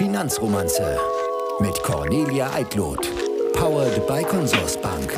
[0.00, 0.98] Finanzromanze
[1.58, 3.06] mit Cornelia Eitlot.
[3.52, 5.12] Powered by Consorsbank.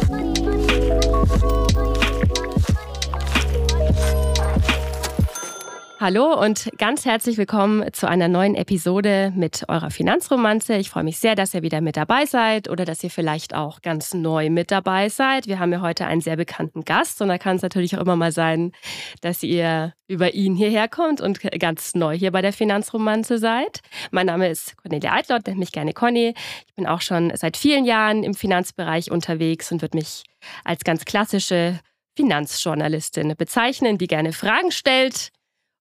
[6.00, 10.74] Hallo und ganz herzlich willkommen zu einer neuen Episode mit eurer Finanzromanze.
[10.74, 13.82] Ich freue mich sehr, dass ihr wieder mit dabei seid oder dass ihr vielleicht auch
[13.82, 15.46] ganz neu mit dabei seid.
[15.46, 18.16] Wir haben ja heute einen sehr bekannten Gast und da kann es natürlich auch immer
[18.16, 18.72] mal sein,
[19.20, 23.78] dass ihr über ihn hierher kommt und ganz neu hier bei der Finanzromanze seid.
[24.10, 26.34] Mein Name ist Cornelia Eitlott, nennt mich gerne Conny.
[26.66, 30.24] Ich bin auch schon seit vielen Jahren im Finanzbereich unterwegs und würde mich
[30.64, 31.78] als ganz klassische
[32.16, 35.30] Finanzjournalistin bezeichnen, die gerne Fragen stellt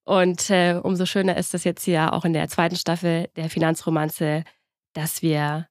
[0.03, 4.43] und äh, umso schöner ist es jetzt hier auch in der zweiten Staffel der Finanzromanze,
[4.93, 5.67] dass wir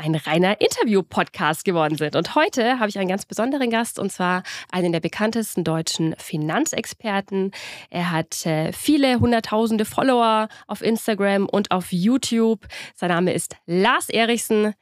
[0.00, 2.16] ein reiner Interview-Podcast geworden sind.
[2.16, 4.42] Und heute habe ich einen ganz besonderen Gast und zwar
[4.72, 7.50] einen der bekanntesten deutschen Finanzexperten.
[7.90, 12.66] Er hat äh, viele hunderttausende Follower auf Instagram und auf YouTube.
[12.94, 14.72] Sein Name ist Lars Erichsen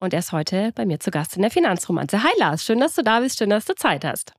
[0.00, 2.22] und er ist heute bei mir zu Gast in der Finanzromanze.
[2.24, 4.32] Hi Lars, schön, dass du da bist, schön, dass du Zeit hast.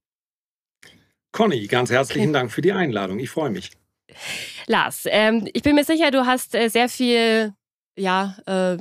[1.37, 3.19] Conny, ganz herzlichen Dank für die Einladung.
[3.19, 3.69] Ich freue mich.
[4.65, 7.53] Lars, ähm, ich bin mir sicher, du hast äh, sehr viel,
[7.95, 8.77] ja, äh,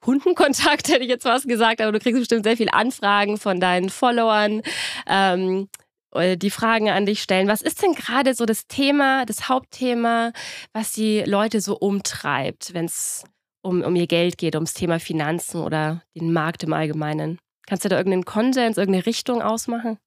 [0.00, 3.90] Kundenkontakt, hätte ich jetzt was gesagt, aber du kriegst bestimmt sehr viele Anfragen von deinen
[3.90, 4.62] Followern,
[5.06, 5.68] ähm,
[6.12, 7.46] äh, die Fragen an dich stellen.
[7.46, 10.32] Was ist denn gerade so das Thema, das Hauptthema,
[10.72, 13.22] was die Leute so umtreibt, wenn es
[13.60, 17.38] um, um ihr Geld geht, ums Thema Finanzen oder den Markt im Allgemeinen?
[17.66, 19.98] Kannst du da irgendeinen Konsens, irgendeine Richtung ausmachen?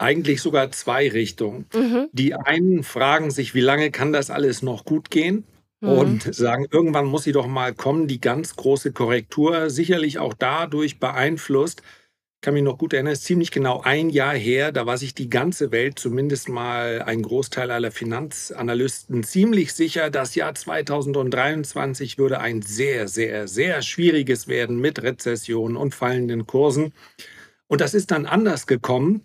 [0.00, 1.66] Eigentlich sogar zwei Richtungen.
[1.74, 2.08] Mhm.
[2.12, 5.44] Die einen fragen sich, wie lange kann das alles noch gut gehen?
[5.80, 5.88] Mhm.
[5.88, 10.98] Und sagen, irgendwann muss sie doch mal kommen, die ganz große Korrektur, sicherlich auch dadurch
[10.98, 11.82] beeinflusst.
[12.36, 14.96] Ich kann mich noch gut erinnern, es ist ziemlich genau ein Jahr her, da war
[14.96, 22.16] sich die ganze Welt, zumindest mal ein Großteil aller Finanzanalysten, ziemlich sicher, das Jahr 2023
[22.16, 26.94] würde ein sehr, sehr, sehr schwieriges werden mit Rezession und fallenden Kursen.
[27.68, 29.22] Und das ist dann anders gekommen.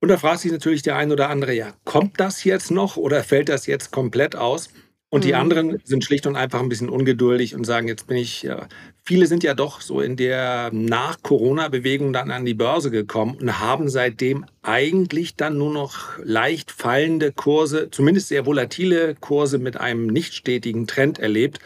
[0.00, 3.24] Und da fragt sich natürlich der ein oder andere, ja, kommt das jetzt noch oder
[3.24, 4.68] fällt das jetzt komplett aus?
[5.08, 5.38] Und die mhm.
[5.38, 8.68] anderen sind schlicht und einfach ein bisschen ungeduldig und sagen, jetzt bin ich, ja,
[9.04, 13.88] viele sind ja doch so in der Nach-Corona-Bewegung dann an die Börse gekommen und haben
[13.88, 20.34] seitdem eigentlich dann nur noch leicht fallende Kurse, zumindest sehr volatile Kurse mit einem nicht
[20.34, 21.60] stetigen Trend erlebt.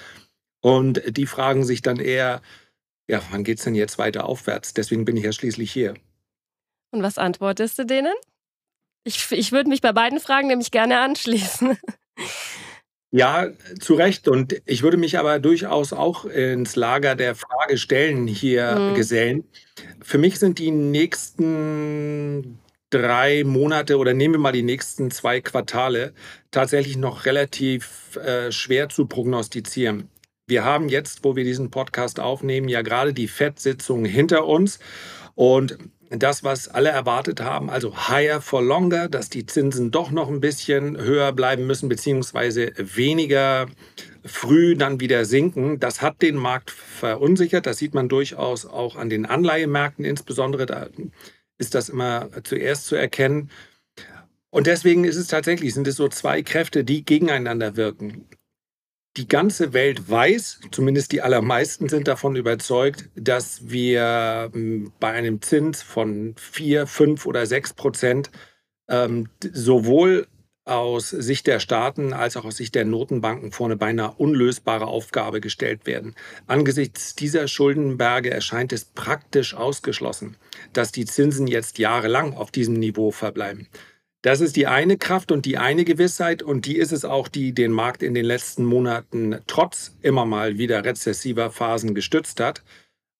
[0.60, 2.42] Und die fragen sich dann eher,
[3.08, 4.74] ja, wann geht es denn jetzt weiter aufwärts?
[4.74, 5.94] Deswegen bin ich ja schließlich hier.
[6.90, 8.14] Und was antwortest du denen?
[9.04, 11.78] Ich, ich würde mich bei beiden Fragen nämlich gerne anschließen.
[13.12, 13.48] Ja,
[13.80, 14.28] zu Recht.
[14.28, 18.94] Und ich würde mich aber durchaus auch ins Lager der Fragestellen hier mhm.
[18.94, 19.44] gesellen.
[20.00, 26.12] Für mich sind die nächsten drei Monate oder nehmen wir mal die nächsten zwei Quartale
[26.50, 30.08] tatsächlich noch relativ äh, schwer zu prognostizieren.
[30.46, 34.80] Wir haben jetzt, wo wir diesen Podcast aufnehmen, ja gerade die FED-Sitzung hinter uns.
[35.36, 35.78] Und
[36.10, 40.40] das, was alle erwartet haben, also higher for longer, dass die Zinsen doch noch ein
[40.40, 43.66] bisschen höher bleiben müssen, beziehungsweise weniger
[44.24, 45.78] früh dann wieder sinken.
[45.78, 47.66] Das hat den Markt verunsichert.
[47.66, 50.66] Das sieht man durchaus auch an den Anleihemärkten insbesondere.
[50.66, 50.88] Da
[51.58, 53.50] ist das immer zuerst zu erkennen.
[54.50, 58.26] Und deswegen ist es tatsächlich, sind es so zwei Kräfte, die gegeneinander wirken
[59.16, 65.42] die ganze Welt weiß, zumindest die allermeisten sind davon überzeugt, dass wir ähm, bei einem
[65.42, 68.30] Zins von 4, 5 oder 6 Prozent
[68.88, 70.26] ähm, sowohl
[70.64, 75.40] aus Sicht der Staaten als auch aus Sicht der Notenbanken vor eine beinahe unlösbare Aufgabe
[75.40, 76.14] gestellt werden.
[76.46, 80.36] Angesichts dieser Schuldenberge erscheint es praktisch ausgeschlossen,
[80.72, 83.66] dass die Zinsen jetzt jahrelang auf diesem Niveau verbleiben.
[84.22, 87.54] Das ist die eine Kraft und die eine Gewissheit und die ist es auch, die
[87.54, 92.62] den Markt in den letzten Monaten trotz immer mal wieder rezessiver Phasen gestützt hat.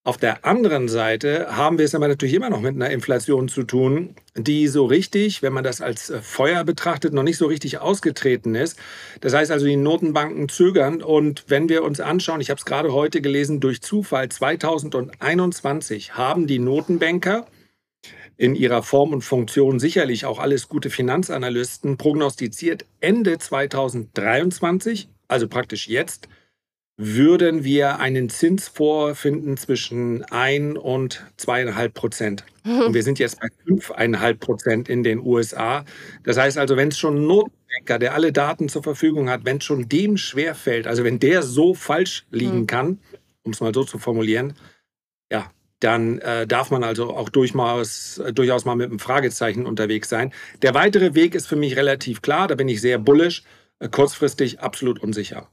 [0.03, 3.65] Auf der anderen Seite haben wir es aber natürlich immer noch mit einer Inflation zu
[3.65, 8.55] tun, die so richtig, wenn man das als Feuer betrachtet, noch nicht so richtig ausgetreten
[8.55, 8.79] ist.
[9.21, 11.03] Das heißt also, die Notenbanken zögern.
[11.03, 16.47] Und wenn wir uns anschauen, ich habe es gerade heute gelesen, durch Zufall 2021 haben
[16.47, 17.47] die Notenbanker
[18.41, 25.89] in ihrer Form und Funktion sicherlich auch alles gute Finanzanalysten prognostiziert, Ende 2023, also praktisch
[25.89, 26.27] jetzt,
[26.97, 32.45] würden wir einen Zins vorfinden zwischen 1 und 2,5 Prozent.
[32.65, 35.85] Und wir sind jetzt bei 5,5 Prozent in den USA.
[36.25, 39.65] Das heißt also, wenn es schon Notbanker, der alle Daten zur Verfügung hat, wenn es
[39.65, 42.67] schon dem schwerfällt, also wenn der so falsch liegen hm.
[42.67, 42.99] kann,
[43.45, 44.55] um es mal so zu formulieren,
[45.33, 45.51] ja,
[45.81, 50.33] dann äh, darf man also auch durchaus, äh, durchaus mal mit einem Fragezeichen unterwegs sein.
[50.63, 53.43] Der weitere Weg ist für mich relativ klar, da bin ich sehr bullisch,
[53.79, 55.49] äh, kurzfristig absolut unsicher.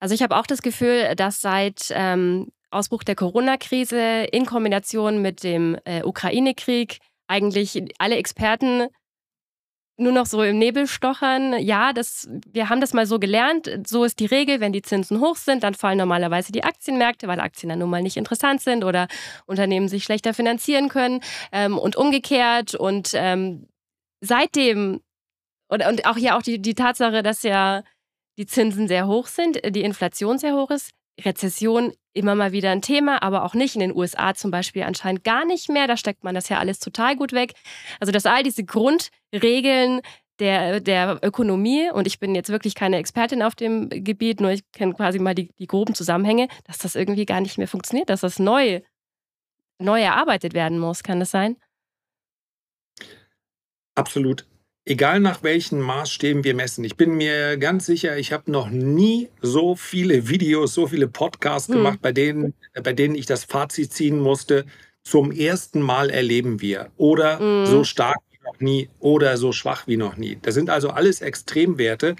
[0.00, 5.44] Also ich habe auch das Gefühl, dass seit ähm, Ausbruch der Corona-Krise in Kombination mit
[5.44, 6.98] dem äh, Ukraine-Krieg
[7.28, 8.88] eigentlich alle Experten
[9.96, 11.58] nur noch so im Nebel stochern.
[11.58, 13.70] Ja, das, wir haben das mal so gelernt.
[13.86, 17.40] So ist die Regel, wenn die Zinsen hoch sind, dann fallen normalerweise die Aktienmärkte, weil
[17.40, 19.08] Aktien dann nun mal nicht interessant sind oder
[19.46, 21.20] Unternehmen sich schlechter finanzieren können
[21.52, 22.74] ähm, und umgekehrt.
[22.74, 23.68] Und ähm,
[24.20, 25.00] seitdem,
[25.68, 27.82] und, und auch hier auch die, die Tatsache, dass ja
[28.38, 30.90] die Zinsen sehr hoch sind, die Inflation sehr hoch ist,
[31.20, 33.74] Rezession immer mal wieder ein Thema, aber auch nicht.
[33.74, 35.86] In den USA zum Beispiel anscheinend gar nicht mehr.
[35.86, 37.54] Da steckt man das ja alles total gut weg.
[38.00, 40.00] Also, dass all diese Grundregeln
[40.38, 44.62] der, der Ökonomie, und ich bin jetzt wirklich keine Expertin auf dem Gebiet, nur ich
[44.72, 48.22] kenne quasi mal die, die groben Zusammenhänge, dass das irgendwie gar nicht mehr funktioniert, dass
[48.22, 48.80] das neu,
[49.78, 51.02] neu erarbeitet werden muss.
[51.02, 51.56] Kann das sein?
[53.94, 54.46] Absolut
[54.84, 56.84] egal nach welchen Maßstäben wir messen.
[56.84, 61.68] Ich bin mir ganz sicher, ich habe noch nie so viele Videos, so viele Podcasts
[61.68, 61.76] hm.
[61.76, 64.64] gemacht, bei denen, bei denen ich das Fazit ziehen musste,
[65.02, 67.66] zum ersten Mal erleben wir oder hm.
[67.66, 70.38] so stark wie noch nie oder so schwach wie noch nie.
[70.42, 72.16] Das sind also alles Extremwerte.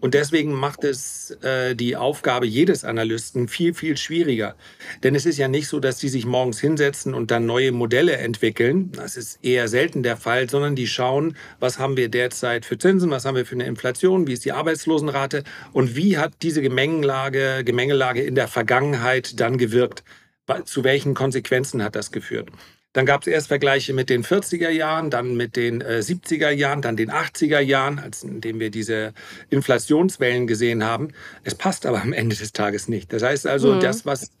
[0.00, 4.56] Und deswegen macht es äh, die Aufgabe jedes Analysten viel, viel schwieriger.
[5.02, 8.16] Denn es ist ja nicht so, dass die sich morgens hinsetzen und dann neue Modelle
[8.16, 8.92] entwickeln.
[8.92, 13.10] Das ist eher selten der Fall, sondern die schauen, was haben wir derzeit für Zinsen,
[13.10, 17.62] was haben wir für eine Inflation, wie ist die Arbeitslosenrate und wie hat diese Gemengelage,
[17.64, 20.02] Gemengelage in der Vergangenheit dann gewirkt.
[20.64, 22.50] Zu welchen Konsequenzen hat das geführt?
[22.92, 26.82] Dann gab es erst Vergleiche mit den 40er Jahren, dann mit den äh, 70er Jahren,
[26.82, 29.14] dann den 80er Jahren, als in dem wir diese
[29.48, 31.08] Inflationswellen gesehen haben.
[31.44, 33.12] Es passt aber am Ende des Tages nicht.
[33.12, 33.80] Das heißt also, mhm.
[33.80, 34.32] das, was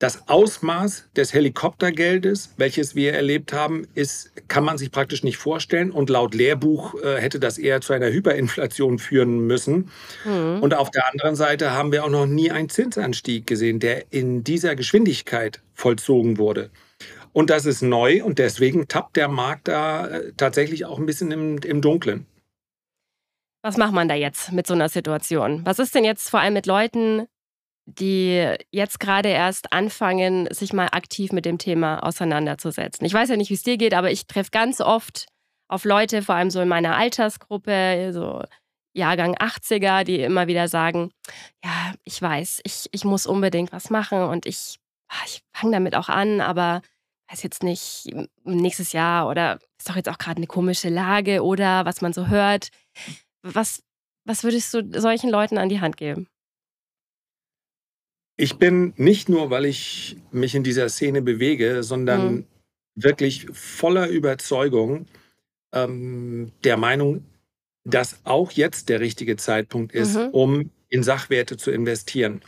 [0.00, 5.90] das Ausmaß des Helikoptergeldes, welches wir erlebt haben, ist, kann man sich praktisch nicht vorstellen.
[5.90, 9.90] Und laut Lehrbuch äh, hätte das eher zu einer Hyperinflation führen müssen.
[10.26, 10.58] Mhm.
[10.60, 14.44] Und auf der anderen Seite haben wir auch noch nie einen Zinsanstieg gesehen, der in
[14.44, 16.70] dieser Geschwindigkeit vollzogen wurde.
[17.34, 21.32] Und das ist neu und deswegen tappt der Markt da äh, tatsächlich auch ein bisschen
[21.32, 22.26] im, im Dunkeln.
[23.60, 25.66] Was macht man da jetzt mit so einer Situation?
[25.66, 27.26] Was ist denn jetzt vor allem mit Leuten,
[27.86, 33.04] die jetzt gerade erst anfangen, sich mal aktiv mit dem Thema auseinanderzusetzen?
[33.04, 35.26] Ich weiß ja nicht, wie es dir geht, aber ich treffe ganz oft
[35.66, 38.44] auf Leute, vor allem so in meiner Altersgruppe, so
[38.92, 41.10] Jahrgang 80er, die immer wieder sagen,
[41.64, 44.76] ja, ich weiß, ich, ich muss unbedingt was machen und ich,
[45.08, 46.80] ah, ich fange damit auch an, aber
[47.34, 48.14] weiß jetzt nicht,
[48.44, 52.28] nächstes Jahr oder ist doch jetzt auch gerade eine komische Lage oder was man so
[52.28, 52.68] hört.
[53.42, 53.82] Was,
[54.24, 56.28] was würdest du solchen Leuten an die Hand geben?
[58.36, 62.46] Ich bin nicht nur, weil ich mich in dieser Szene bewege, sondern mhm.
[62.94, 65.06] wirklich voller Überzeugung
[65.72, 67.24] ähm, der Meinung,
[67.84, 70.28] dass auch jetzt der richtige Zeitpunkt ist, mhm.
[70.30, 72.42] um in Sachwerte zu investieren.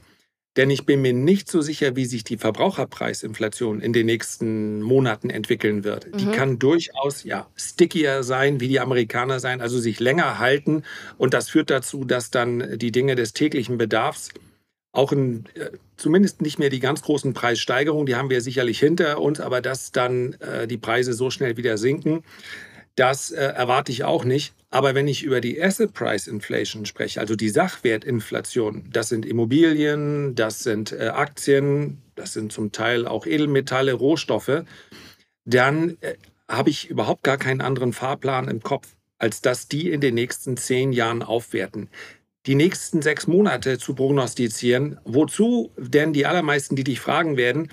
[0.57, 5.29] Denn ich bin mir nicht so sicher, wie sich die Verbraucherpreisinflation in den nächsten Monaten
[5.29, 6.13] entwickeln wird.
[6.13, 6.19] Mhm.
[6.19, 10.83] Die kann durchaus ja stickier sein, wie die Amerikaner sein, also sich länger halten.
[11.19, 14.31] Und das führt dazu, dass dann die Dinge des täglichen Bedarfs
[14.93, 19.21] auch in, äh, zumindest nicht mehr die ganz großen Preissteigerungen, die haben wir sicherlich hinter
[19.21, 22.25] uns, aber dass dann äh, die Preise so schnell wieder sinken,
[22.97, 24.55] das äh, erwarte ich auch nicht.
[24.71, 30.35] Aber wenn ich über die Asset Price Inflation spreche, also die Sachwertinflation, das sind Immobilien,
[30.35, 34.65] das sind äh, Aktien, das sind zum Teil auch Edelmetalle, Rohstoffe,
[35.45, 36.15] dann äh,
[36.49, 40.57] habe ich überhaupt gar keinen anderen Fahrplan im Kopf, als dass die in den nächsten
[40.57, 41.89] zehn Jahren aufwerten
[42.47, 44.99] die nächsten sechs Monate zu prognostizieren.
[45.05, 45.73] Wozu?
[45.77, 47.71] Denn die allermeisten, die dich fragen werden,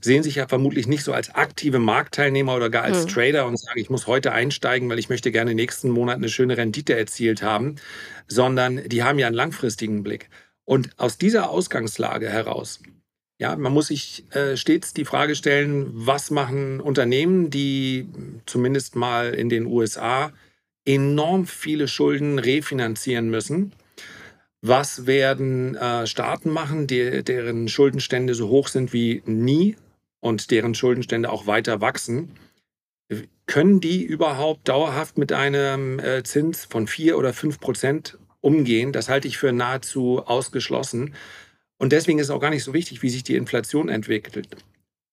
[0.00, 3.08] sehen sich ja vermutlich nicht so als aktive Marktteilnehmer oder gar als hm.
[3.08, 6.56] Trader und sagen, ich muss heute einsteigen, weil ich möchte gerne nächsten Monat eine schöne
[6.56, 7.76] Rendite erzielt haben,
[8.26, 10.28] sondern die haben ja einen langfristigen Blick.
[10.64, 12.80] Und aus dieser Ausgangslage heraus,
[13.38, 18.08] ja, man muss sich äh, stets die Frage stellen, was machen Unternehmen, die
[18.46, 20.32] zumindest mal in den USA
[20.84, 23.72] enorm viele Schulden refinanzieren müssen
[24.62, 29.76] was werden äh, Staaten machen, die, deren Schuldenstände so hoch sind wie nie
[30.20, 32.32] und deren Schuldenstände auch weiter wachsen?
[33.46, 38.92] Können die überhaupt dauerhaft mit einem äh, Zins von 4 oder 5 Prozent umgehen?
[38.92, 41.14] Das halte ich für nahezu ausgeschlossen.
[41.78, 44.48] Und deswegen ist es auch gar nicht so wichtig, wie sich die Inflation entwickelt.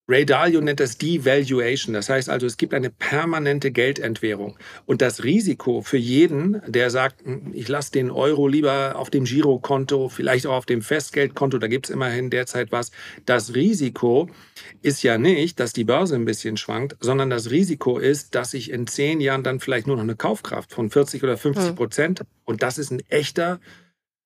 [0.09, 1.93] Ray Dalio nennt das Devaluation.
[1.93, 4.57] Das heißt also, es gibt eine permanente Geldentwährung.
[4.85, 9.23] Und das Risiko für jeden, der sagt, hm, ich lasse den Euro lieber auf dem
[9.23, 12.91] Girokonto, vielleicht auch auf dem Festgeldkonto, da gibt es immerhin derzeit was.
[13.25, 14.29] Das Risiko
[14.81, 18.71] ist ja nicht, dass die Börse ein bisschen schwankt, sondern das Risiko ist, dass ich
[18.71, 21.75] in zehn Jahren dann vielleicht nur noch eine Kaufkraft von 40 oder 50 hm.
[21.75, 22.21] Prozent.
[22.43, 23.61] Und das ist ein echter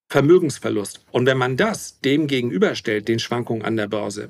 [0.09, 1.05] Vermögensverlust.
[1.11, 4.29] Und wenn man das dem gegenüberstellt, den Schwankungen an der Börse,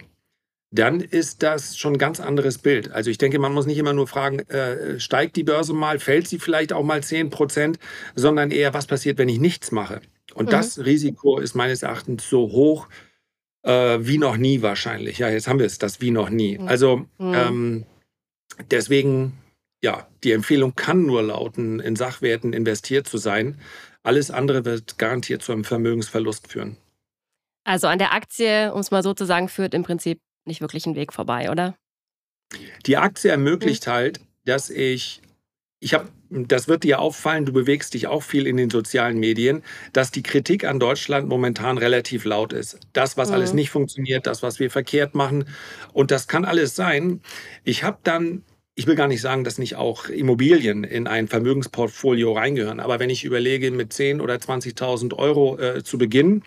[0.71, 2.91] dann ist das schon ein ganz anderes Bild.
[2.91, 6.27] Also ich denke, man muss nicht immer nur fragen, äh, steigt die Börse mal, fällt
[6.27, 7.79] sie vielleicht auch mal 10 Prozent,
[8.15, 10.01] sondern eher, was passiert, wenn ich nichts mache.
[10.33, 10.51] Und mhm.
[10.51, 12.87] das Risiko ist meines Erachtens so hoch
[13.63, 15.19] äh, wie noch nie wahrscheinlich.
[15.19, 16.57] Ja, jetzt haben wir es, das wie noch nie.
[16.57, 16.67] Mhm.
[16.67, 17.33] Also mhm.
[17.33, 17.85] ähm,
[18.69, 19.37] deswegen,
[19.81, 23.59] ja, die Empfehlung kann nur lauten, in Sachwerten investiert zu sein.
[24.03, 26.77] Alles andere wird garantiert zu einem Vermögensverlust führen.
[27.63, 30.85] Also an der Aktie, um es mal so zu sagen, führt im Prinzip nicht wirklich
[30.85, 31.75] ein Weg vorbei, oder?
[32.85, 33.91] Die Aktie ermöglicht mhm.
[33.91, 35.21] halt, dass ich,
[35.79, 39.63] ich habe, das wird dir auffallen, du bewegst dich auch viel in den sozialen Medien,
[39.93, 42.79] dass die Kritik an Deutschland momentan relativ laut ist.
[42.93, 43.35] Das, was mhm.
[43.35, 45.45] alles nicht funktioniert, das, was wir verkehrt machen.
[45.93, 47.21] Und das kann alles sein.
[47.63, 48.43] Ich habe dann
[48.79, 52.79] ich will gar nicht sagen, dass nicht auch Immobilien in ein Vermögensportfolio reingehören.
[52.79, 56.43] Aber wenn ich überlege, mit 10.000 oder 20.000 Euro äh, zu beginnen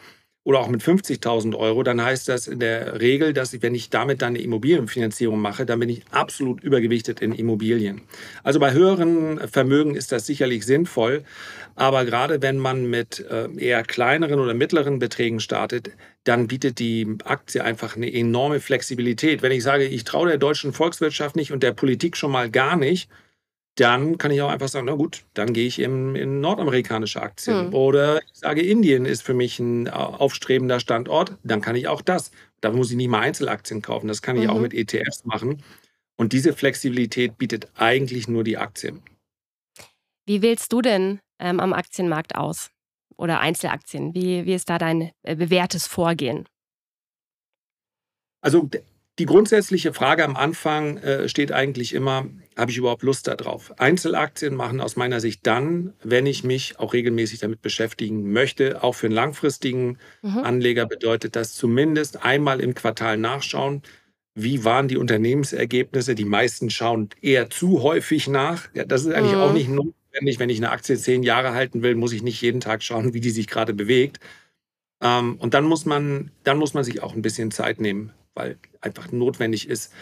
[0.50, 3.88] oder auch mit 50.000 Euro, dann heißt das in der Regel, dass ich, wenn ich
[3.88, 8.00] damit dann eine Immobilienfinanzierung mache, dann bin ich absolut übergewichtet in Immobilien.
[8.42, 11.23] Also bei höheren Vermögen ist das sicherlich sinnvoll.
[11.76, 15.92] Aber gerade wenn man mit äh, eher kleineren oder mittleren Beträgen startet,
[16.25, 19.42] dann bietet die Aktie einfach eine enorme Flexibilität.
[19.42, 22.75] Wenn ich sage, ich traue der deutschen Volkswirtschaft nicht und der Politik schon mal gar
[22.75, 23.09] nicht,
[23.80, 27.66] dann kann ich auch einfach sagen, na gut, dann gehe ich in, in nordamerikanische Aktien.
[27.66, 27.75] Hm.
[27.75, 32.30] Oder ich sage, Indien ist für mich ein aufstrebender Standort, dann kann ich auch das.
[32.60, 34.50] Da muss ich nicht mal Einzelaktien kaufen, das kann ich mhm.
[34.50, 35.62] auch mit ETFs machen.
[36.16, 39.02] Und diese Flexibilität bietet eigentlich nur die Aktien.
[40.26, 42.70] Wie wählst du denn ähm, am Aktienmarkt aus?
[43.20, 44.14] oder Einzelaktien?
[44.14, 46.49] Wie, wie ist da dein äh, bewährtes Vorgehen?
[48.40, 48.68] Also
[49.20, 53.78] die grundsätzliche Frage am Anfang äh, steht eigentlich immer, habe ich überhaupt Lust darauf?
[53.78, 58.82] Einzelaktien machen aus meiner Sicht dann, wenn ich mich auch regelmäßig damit beschäftigen möchte.
[58.82, 60.38] Auch für einen langfristigen mhm.
[60.38, 63.82] Anleger bedeutet das zumindest einmal im Quartal nachschauen.
[64.34, 66.14] Wie waren die Unternehmensergebnisse?
[66.14, 68.68] Die meisten schauen eher zu häufig nach.
[68.72, 69.40] Ja, das ist eigentlich mhm.
[69.40, 70.38] auch nicht notwendig.
[70.38, 73.20] Wenn ich eine Aktie zehn Jahre halten will, muss ich nicht jeden Tag schauen, wie
[73.20, 74.18] die sich gerade bewegt.
[75.02, 78.58] Ähm, und dann muss, man, dann muss man sich auch ein bisschen Zeit nehmen, weil
[78.80, 79.92] einfach notwendig ist.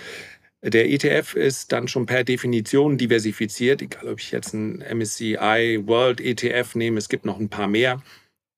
[0.63, 6.21] Der ETF ist dann schon per Definition diversifiziert, egal ob ich jetzt einen MSCI World
[6.21, 8.03] ETF nehme, es gibt noch ein paar mehr.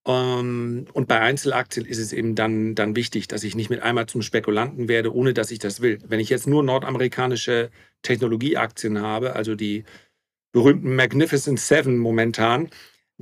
[0.06, 4.06] Ähm, und bei Einzelaktien ist es eben dann, dann wichtig, dass ich nicht mit einmal
[4.06, 5.98] zum Spekulanten werde, ohne dass ich das will.
[6.06, 7.70] Wenn ich jetzt nur nordamerikanische
[8.02, 9.84] Technologieaktien habe, also die
[10.52, 12.70] berühmten Magnificent Seven momentan,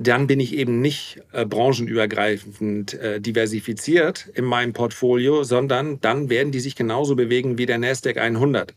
[0.01, 6.53] dann bin ich eben nicht äh, branchenübergreifend äh, diversifiziert in meinem Portfolio, sondern dann werden
[6.53, 8.73] die sich genauso bewegen wie der Nasdaq 100.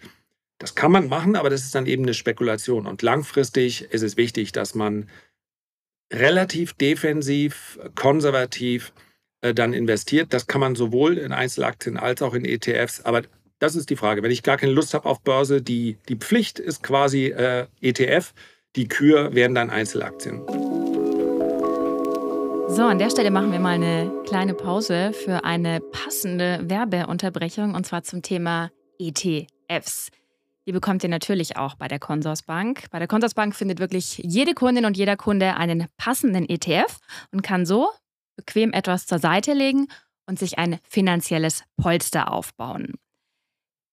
[0.58, 2.88] Das kann man machen, aber das ist dann eben eine Spekulation.
[2.88, 5.08] Und langfristig ist es wichtig, dass man
[6.12, 8.92] relativ defensiv, konservativ
[9.42, 10.34] äh, dann investiert.
[10.34, 13.00] Das kann man sowohl in Einzelaktien als auch in ETFs.
[13.02, 13.22] Aber
[13.60, 14.24] das ist die Frage.
[14.24, 18.34] Wenn ich gar keine Lust habe auf Börse, die, die Pflicht ist quasi äh, ETF,
[18.74, 20.71] die Kür werden dann Einzelaktien.
[22.74, 27.84] So, an der Stelle machen wir mal eine kleine Pause für eine passende Werbeunterbrechung und
[27.84, 30.08] zwar zum Thema ETFs.
[30.66, 32.88] Die bekommt ihr natürlich auch bei der Consorsbank.
[32.90, 36.98] Bei der Consorsbank findet wirklich jede Kundin und jeder Kunde einen passenden ETF
[37.30, 37.90] und kann so
[38.36, 39.88] bequem etwas zur Seite legen
[40.26, 42.94] und sich ein finanzielles Polster aufbauen.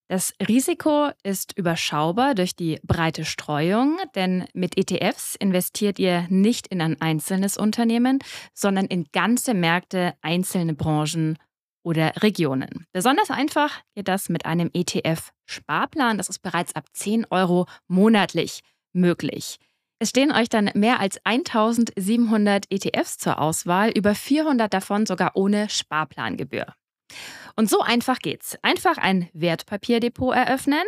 [0.10, 6.82] Das Risiko ist überschaubar durch die breite Streuung, denn mit ETFs investiert ihr nicht in
[6.82, 8.18] ein einzelnes Unternehmen,
[8.56, 11.38] sondern in ganze Märkte, einzelne Branchen
[11.84, 12.88] oder Regionen.
[12.92, 16.18] Besonders einfach geht das mit einem ETF-Sparplan.
[16.18, 18.62] Das ist bereits ab 10 Euro monatlich
[18.94, 19.58] möglich.
[20.00, 25.70] Es stehen euch dann mehr als 1700 ETFs zur Auswahl, über 400 davon sogar ohne
[25.70, 26.74] Sparplangebühr.
[27.60, 28.58] Und so einfach geht's.
[28.62, 30.86] Einfach ein Wertpapierdepot eröffnen,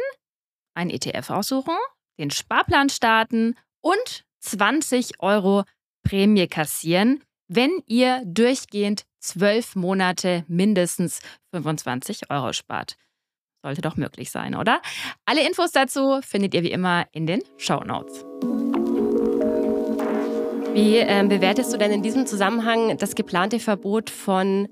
[0.74, 1.76] ein ETF aussuchen,
[2.18, 5.66] den Sparplan starten und 20 Euro
[6.04, 11.20] Prämie kassieren, wenn ihr durchgehend zwölf Monate mindestens
[11.54, 12.96] 25 Euro spart.
[13.62, 14.82] Sollte doch möglich sein, oder?
[15.26, 18.24] Alle Infos dazu findet ihr wie immer in den Show Notes.
[20.74, 24.70] Wie ähm, bewertest du denn in diesem Zusammenhang das geplante Verbot von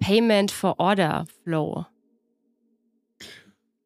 [0.00, 1.86] Payment for Order Flow?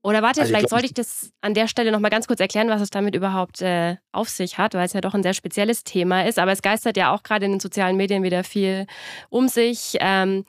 [0.02, 2.68] Oder warte, also vielleicht glaub, sollte ich das an der Stelle nochmal ganz kurz erklären,
[2.68, 5.84] was es damit überhaupt äh, auf sich hat, weil es ja doch ein sehr spezielles
[5.84, 6.38] Thema ist.
[6.38, 8.86] Aber es geistert ja auch gerade in den sozialen Medien wieder viel
[9.28, 9.96] um sich.
[10.00, 10.46] Ähm,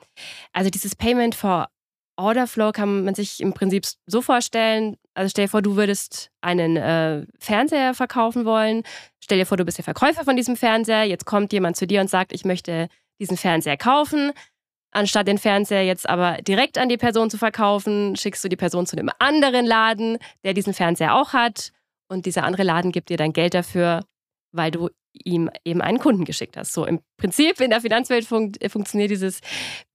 [0.54, 1.68] also dieses Payment for
[2.16, 4.96] Order Flow kann man sich im Prinzip so vorstellen.
[5.12, 8.84] Also stell dir vor, du würdest einen äh, Fernseher verkaufen wollen.
[9.20, 11.04] Stell dir vor, du bist der Verkäufer von diesem Fernseher.
[11.04, 12.88] Jetzt kommt jemand zu dir und sagt, ich möchte
[13.20, 14.32] diesen Fernseher kaufen.
[14.92, 18.86] Anstatt den Fernseher jetzt aber direkt an die Person zu verkaufen, schickst du die Person
[18.86, 21.72] zu einem anderen Laden, der diesen Fernseher auch hat.
[22.08, 24.04] Und dieser andere Laden gibt dir dann Geld dafür,
[24.52, 26.74] weil du ihm eben einen Kunden geschickt hast.
[26.74, 29.40] So im Prinzip in der Finanzwelt fun funktioniert dieses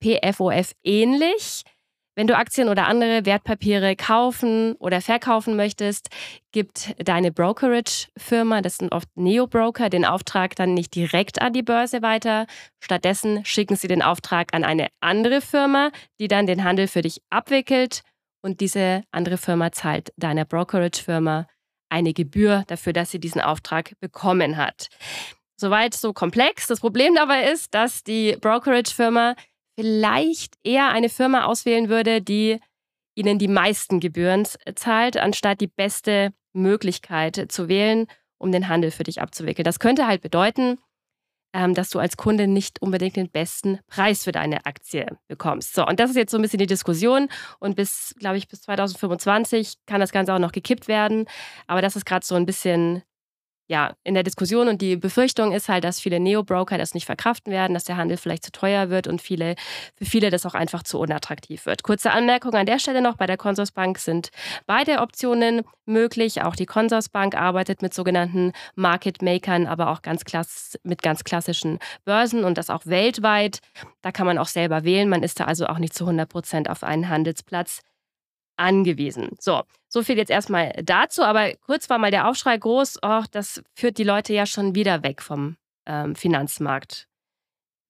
[0.02, 1.62] PFOF ähnlich.
[2.18, 6.08] Wenn du Aktien oder andere Wertpapiere kaufen oder verkaufen möchtest,
[6.50, 12.02] gibt deine Brokerage-Firma, das sind oft Neo-Broker, den Auftrag dann nicht direkt an die Börse
[12.02, 12.48] weiter.
[12.80, 17.22] Stattdessen schicken sie den Auftrag an eine andere Firma, die dann den Handel für dich
[17.30, 18.02] abwickelt.
[18.42, 21.46] Und diese andere Firma zahlt deiner Brokerage-Firma
[21.88, 24.88] eine Gebühr dafür, dass sie diesen Auftrag bekommen hat.
[25.60, 26.66] Soweit so komplex.
[26.66, 29.36] Das Problem dabei ist, dass die Brokerage-Firma
[29.78, 32.58] vielleicht eher eine Firma auswählen würde, die
[33.14, 34.44] ihnen die meisten Gebühren
[34.74, 38.08] zahlt, anstatt die beste Möglichkeit zu wählen,
[38.38, 39.62] um den Handel für dich abzuwickeln.
[39.62, 40.78] Das könnte halt bedeuten,
[41.52, 45.74] ähm, dass du als Kunde nicht unbedingt den besten Preis für deine Aktie bekommst.
[45.74, 47.28] So, und das ist jetzt so ein bisschen die Diskussion.
[47.60, 51.26] Und bis, glaube ich, bis 2025 kann das Ganze auch noch gekippt werden.
[51.68, 53.04] Aber das ist gerade so ein bisschen
[53.68, 57.52] ja, in der Diskussion und die Befürchtung ist halt, dass viele Neo-Broker das nicht verkraften
[57.52, 59.56] werden, dass der Handel vielleicht zu teuer wird und viele,
[59.96, 61.82] für viele das auch einfach zu unattraktiv wird.
[61.82, 64.30] Kurze Anmerkung an der Stelle noch, bei der Consorsbank sind
[64.66, 66.42] beide Optionen möglich.
[66.42, 71.78] Auch die Consorsbank arbeitet mit sogenannten Market Makern, aber auch ganz klass mit ganz klassischen
[72.06, 73.58] Börsen und das auch weltweit.
[74.00, 75.10] Da kann man auch selber wählen.
[75.10, 77.80] Man ist da also auch nicht zu 100 Prozent auf einen Handelsplatz
[78.58, 79.36] angewiesen.
[79.40, 81.22] So, so viel jetzt erstmal dazu.
[81.22, 85.02] Aber kurz war mal der Aufschrei groß, oh, das führt die Leute ja schon wieder
[85.02, 87.08] weg vom ähm, Finanzmarkt.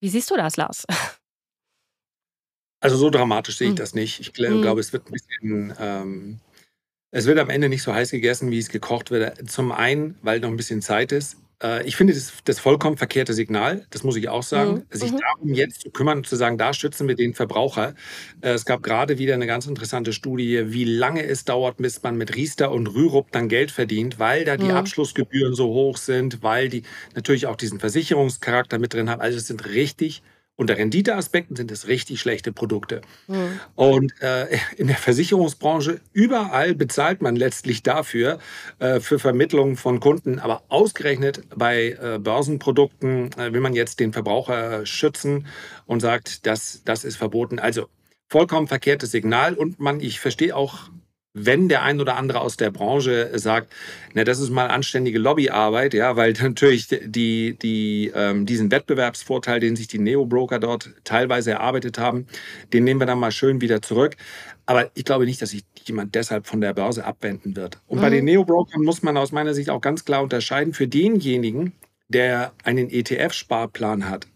[0.01, 0.87] Wie siehst du das, Lars?
[2.81, 3.77] Also so dramatisch sehe ich hm.
[3.77, 4.21] das nicht.
[4.21, 4.79] Ich glaube, hm.
[4.79, 6.41] es wird ein bisschen, ähm,
[7.11, 9.51] es wird am Ende nicht so heiß gegessen, wie es gekocht wird.
[9.51, 11.39] Zum einen, weil noch ein bisschen Zeit ist.
[11.63, 14.97] Äh, ich finde das, das vollkommen verkehrte Signal, das muss ich auch sagen, mhm.
[14.97, 15.19] sich mhm.
[15.19, 17.95] darum jetzt zu kümmern und zu sagen, da schützen wir den Verbraucher.
[18.41, 22.17] Äh, es gab gerade wieder eine ganz interessante Studie, wie lange es dauert, bis man
[22.17, 24.73] mit Riester und Rürup dann Geld verdient, weil da die mhm.
[24.73, 26.83] Abschlussgebühren so hoch sind, weil die
[27.15, 29.21] natürlich auch diesen Versicherungscharakter mit drin haben.
[29.21, 30.23] Also es sind richtig
[30.59, 33.01] unter Renditeaspekten sind es richtig schlechte Produkte.
[33.29, 33.61] Mhm.
[33.77, 38.41] Und äh, in der Versicherungsbranche, überall bezahlt man letztlich dafür,
[38.81, 40.41] äh, für Vermittlung von Kunden.
[40.41, 45.47] Aber ausgerechnet bei äh, Börsenprodukten äh, will man jetzt den Verbraucher schützen
[45.87, 47.61] und sagt, das, das ist verboten.
[47.61, 47.87] Also
[48.27, 49.55] vollkommen verkehrtes Signal.
[49.55, 50.91] Und man, ich verstehe auch
[51.35, 53.73] wenn der ein oder andere aus der Branche sagt,
[54.15, 59.77] na, das ist mal anständige Lobbyarbeit, ja, weil natürlich die, die, ähm, diesen Wettbewerbsvorteil, den
[59.77, 62.27] sich die Neo-Broker dort teilweise erarbeitet haben,
[62.73, 64.17] den nehmen wir dann mal schön wieder zurück.
[64.67, 67.79] Aber ich glaube nicht, dass sich jemand deshalb von der Börse abwenden wird.
[67.87, 68.03] Und mhm.
[68.03, 70.75] bei den Neo-Brokern muss man aus meiner Sicht auch ganz klar unterscheiden.
[70.75, 71.73] Für denjenigen,
[72.09, 74.27] der einen ETF-Sparplan hat,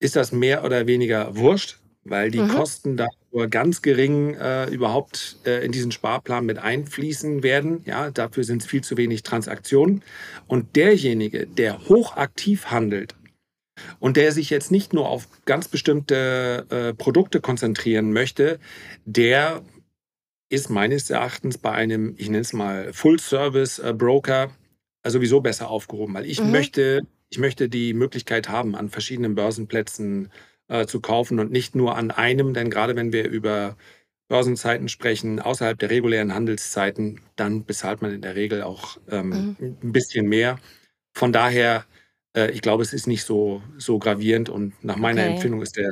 [0.00, 2.48] ist das mehr oder weniger wurscht weil die mhm.
[2.48, 7.82] Kosten da nur ganz gering äh, überhaupt äh, in diesen Sparplan mit einfließen werden.
[7.84, 10.02] Ja, dafür sind es viel zu wenig Transaktionen.
[10.46, 13.14] Und derjenige, der hochaktiv handelt
[14.00, 18.58] und der sich jetzt nicht nur auf ganz bestimmte äh, Produkte konzentrieren möchte,
[19.04, 19.62] der
[20.48, 24.50] ist meines Erachtens bei einem, ich nenne es mal Full-Service-Broker
[25.02, 26.52] äh, sowieso besser aufgehoben, weil ich mhm.
[26.52, 30.30] möchte, ich möchte die Möglichkeit haben, an verschiedenen Börsenplätzen
[30.68, 33.76] äh, zu kaufen und nicht nur an einem, denn gerade wenn wir über
[34.28, 39.76] Börsenzeiten sprechen, außerhalb der regulären Handelszeiten, dann bezahlt man in der Regel auch ähm, mhm.
[39.82, 40.58] ein bisschen mehr.
[41.14, 41.84] Von daher,
[42.36, 45.32] äh, ich glaube, es ist nicht so, so gravierend und nach meiner okay.
[45.32, 45.90] Empfindung ist der,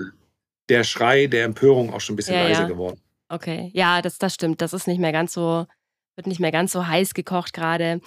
[0.68, 2.68] der Schrei der Empörung auch schon ein bisschen ja, leiser ja.
[2.68, 3.00] geworden.
[3.28, 4.60] Okay, ja, das, das stimmt.
[4.60, 5.66] Das ist nicht mehr ganz so,
[6.16, 8.00] wird nicht mehr ganz so heiß gekocht gerade.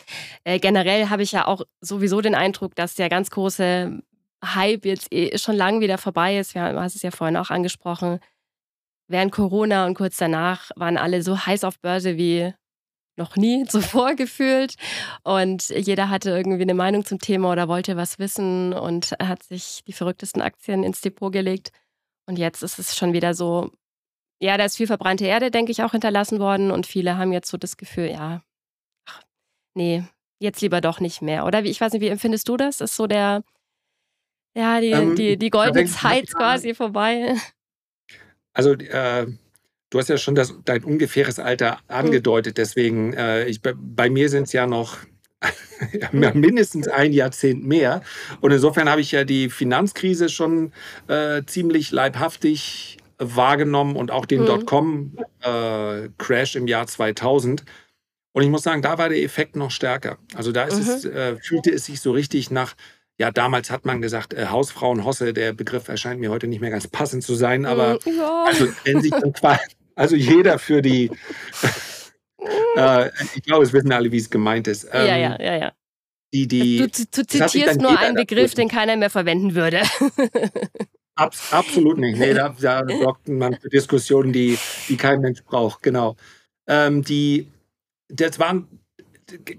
[0.43, 4.01] Äh, generell habe ich ja auch sowieso den Eindruck, dass der ganz große
[4.43, 6.53] Hype jetzt eh schon lange wieder vorbei ist.
[6.53, 8.19] Wir haben es ja vorhin auch angesprochen.
[9.09, 12.53] Während Corona und kurz danach waren alle so heiß auf Börse wie
[13.17, 14.75] noch nie zuvor gefühlt.
[15.23, 19.83] Und jeder hatte irgendwie eine Meinung zum Thema oder wollte was wissen und hat sich
[19.87, 21.71] die verrücktesten Aktien ins Depot gelegt.
[22.27, 23.71] Und jetzt ist es schon wieder so,
[24.41, 26.71] ja, da ist viel verbrannte Erde, denke ich, auch hinterlassen worden.
[26.71, 28.41] Und viele haben jetzt so das Gefühl, ja,
[29.07, 29.21] ach,
[29.73, 30.03] nee,
[30.39, 31.45] jetzt lieber doch nicht mehr.
[31.45, 32.81] Oder wie, ich weiß nicht, wie empfindest du das?
[32.81, 33.43] Ist so der,
[34.57, 37.35] ja, die, ähm, die, die goldene Zeit quasi vorbei.
[38.53, 39.27] Also, äh,
[39.91, 41.79] du hast ja schon das, dein ungefähres Alter hm.
[41.87, 44.97] angedeutet, deswegen, äh, ich, bei mir sind es ja noch
[46.11, 48.01] mindestens ein Jahrzehnt mehr.
[48.41, 50.71] Und insofern habe ich ja die Finanzkrise schon
[51.07, 54.45] äh, ziemlich leibhaftig wahrgenommen und auch den mhm.
[54.47, 57.63] Dotcom-Crash äh, im Jahr 2000.
[58.33, 60.17] Und ich muss sagen, da war der Effekt noch stärker.
[60.33, 60.71] Also da mhm.
[60.71, 62.75] es, äh, fühlte es sich so richtig nach
[63.17, 66.87] ja, damals hat man gesagt, äh, Hausfrauenhosse, der Begriff erscheint mir heute nicht mehr ganz
[66.87, 68.43] passend zu sein, aber mm, ja.
[68.45, 69.33] also, wenn sich dann
[69.95, 71.09] also jeder für die,
[72.77, 74.87] äh, ich glaube, es wissen alle, wie es gemeint ist.
[74.91, 75.71] Ähm, ja, ja, ja, ja.
[76.33, 79.81] Die, die, du, du, du zitierst nur einen Begriff, den keiner mehr verwenden würde.
[81.15, 82.19] Abs absolut nicht.
[82.19, 85.81] Nee, da, da sorgt man für Diskussionen, die, die kein Mensch braucht.
[85.81, 86.15] Genau.
[86.67, 87.51] Ähm, die,
[88.09, 88.67] das waren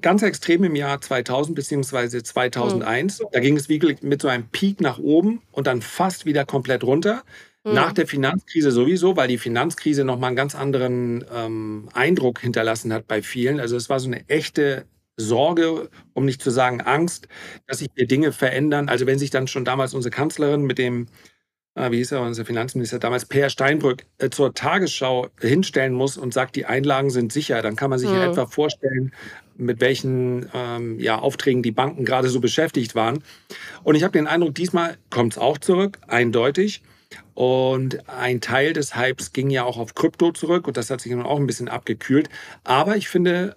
[0.01, 2.23] ganz extrem im Jahr 2000 bzw.
[2.23, 3.21] 2001.
[3.21, 3.25] Mhm.
[3.33, 6.85] Da ging es wirklich mit so einem Peak nach oben und dann fast wieder komplett
[6.85, 7.23] runter.
[7.65, 7.75] Mhm.
[7.75, 13.07] Nach der Finanzkrise sowieso, weil die Finanzkrise nochmal einen ganz anderen ähm, Eindruck hinterlassen hat
[13.07, 13.61] bei vielen.
[13.61, 17.29] Also es war so eine echte Sorge, um nicht zu sagen Angst,
[17.67, 18.89] dass sich hier Dinge verändern.
[18.89, 21.09] Also wenn sich dann schon damals unsere Kanzlerin mit dem
[21.79, 26.35] ah, wie hieß er, unser Finanzminister damals, Per Steinbrück, äh, zur Tagesschau hinstellen muss und
[26.35, 28.17] sagt, die Einlagen sind sicher, dann kann man sich mhm.
[28.17, 29.13] in etwa vorstellen,
[29.59, 33.23] mit welchen ähm, ja, Aufträgen die Banken gerade so beschäftigt waren.
[33.83, 36.83] Und ich habe den Eindruck, diesmal kommt es auch zurück, eindeutig.
[37.35, 41.13] Und ein Teil des Hypes ging ja auch auf Krypto zurück und das hat sich
[41.13, 42.29] nun auch ein bisschen abgekühlt.
[42.65, 43.57] Aber ich finde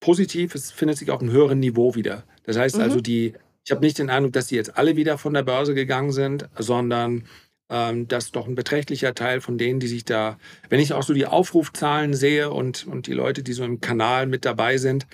[0.00, 2.24] positiv, es findet sich auf einem höheren Niveau wieder.
[2.44, 2.82] Das heißt mhm.
[2.82, 3.34] also, die,
[3.64, 6.48] ich habe nicht den Eindruck, dass die jetzt alle wieder von der Börse gegangen sind,
[6.58, 7.24] sondern
[7.70, 11.14] ähm, dass doch ein beträchtlicher Teil von denen, die sich da, wenn ich auch so
[11.14, 15.06] die Aufrufzahlen sehe und, und die Leute, die so im Kanal mit dabei sind,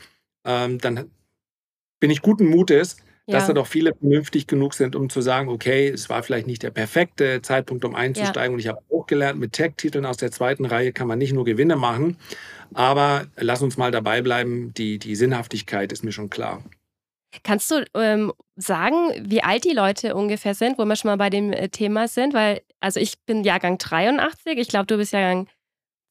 [0.47, 1.11] ähm, dann
[2.01, 3.35] bin ich guten Mutes, ja.
[3.35, 6.63] dass da doch viele vernünftig genug sind, um zu sagen, okay, es war vielleicht nicht
[6.63, 8.53] der perfekte Zeitpunkt, um einzusteigen.
[8.53, 8.55] Ja.
[8.55, 11.45] Und ich habe auch gelernt, mit Tech-Titeln aus der zweiten Reihe kann man nicht nur
[11.45, 12.17] Gewinne machen,
[12.75, 16.63] aber lass uns mal dabei bleiben, die, die Sinnhaftigkeit ist mir schon klar.
[17.43, 21.29] Kannst du ähm, sagen, wie alt die Leute ungefähr sind, wo wir schon mal bei
[21.29, 22.33] dem äh, Thema sind?
[22.33, 25.47] Weil, also ich bin Jahrgang 83, ich glaube, du bist Jahrgang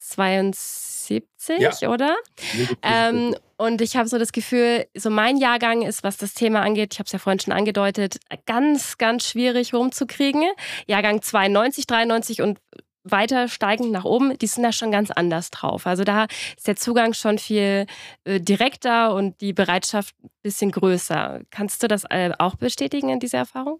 [0.09, 1.23] 72,
[1.59, 1.89] ja.
[1.89, 2.15] oder?
[2.81, 6.93] Ähm, und ich habe so das Gefühl, so mein Jahrgang ist, was das Thema angeht,
[6.93, 10.43] ich habe es ja vorhin schon angedeutet, ganz, ganz schwierig rumzukriegen.
[10.87, 12.59] Jahrgang 92, 93 und
[13.05, 15.85] weiter steigend nach oben, die sind da schon ganz anders drauf.
[15.85, 16.25] Also da
[16.57, 17.85] ist der Zugang schon viel
[18.23, 21.41] äh, direkter und die Bereitschaft ein bisschen größer.
[21.51, 23.79] Kannst du das äh, auch bestätigen in dieser Erfahrung?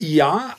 [0.00, 0.56] Ja,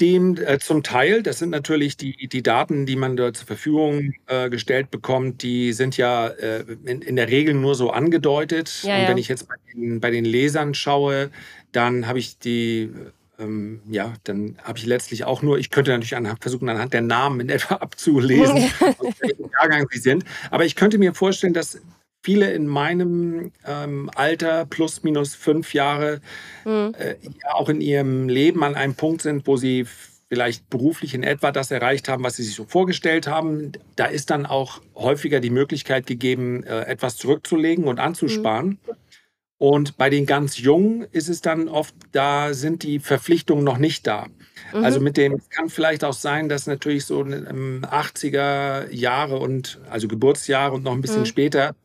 [0.00, 1.22] dem äh, zum Teil.
[1.22, 5.72] Das sind natürlich die, die Daten, die man da zur Verfügung äh, gestellt bekommt, die
[5.72, 8.82] sind ja äh, in, in, der Regel nur so angedeutet.
[8.82, 11.30] Ja, Und wenn ich jetzt bei den, bei den Lesern schaue,
[11.70, 12.90] dann habe ich die
[13.38, 17.00] ähm, ja, dann habe ich letztlich auch nur, ich könnte natürlich anhand, versuchen, anhand der
[17.00, 20.24] Namen in etwa abzulesen, aus welchem Jahrgang sie sind.
[20.50, 21.80] Aber ich könnte mir vorstellen, dass
[22.22, 26.20] viele in meinem ähm, Alter, plus minus fünf Jahre,
[26.64, 26.94] mhm.
[26.98, 29.86] äh, ja, auch in ihrem Leben an einem Punkt sind, wo sie
[30.28, 33.72] vielleicht beruflich in etwa das erreicht haben, was sie sich so vorgestellt haben.
[33.96, 38.78] Da ist dann auch häufiger die Möglichkeit gegeben, äh, etwas zurückzulegen und anzusparen.
[38.86, 38.94] Mhm.
[39.58, 44.06] Und bei den ganz Jungen ist es dann oft, da sind die Verpflichtungen noch nicht
[44.06, 44.26] da.
[44.72, 44.84] Mhm.
[44.84, 50.74] Also mit dem kann vielleicht auch sein, dass natürlich so 80er Jahre und also Geburtsjahre
[50.74, 51.26] und noch ein bisschen mhm.
[51.26, 51.76] später,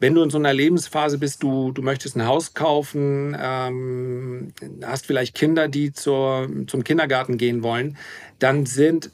[0.00, 5.06] wenn du in so einer Lebensphase bist, du, du möchtest ein Haus kaufen, ähm, hast
[5.06, 7.96] vielleicht Kinder, die zur, zum Kindergarten gehen wollen,
[8.38, 9.10] dann sind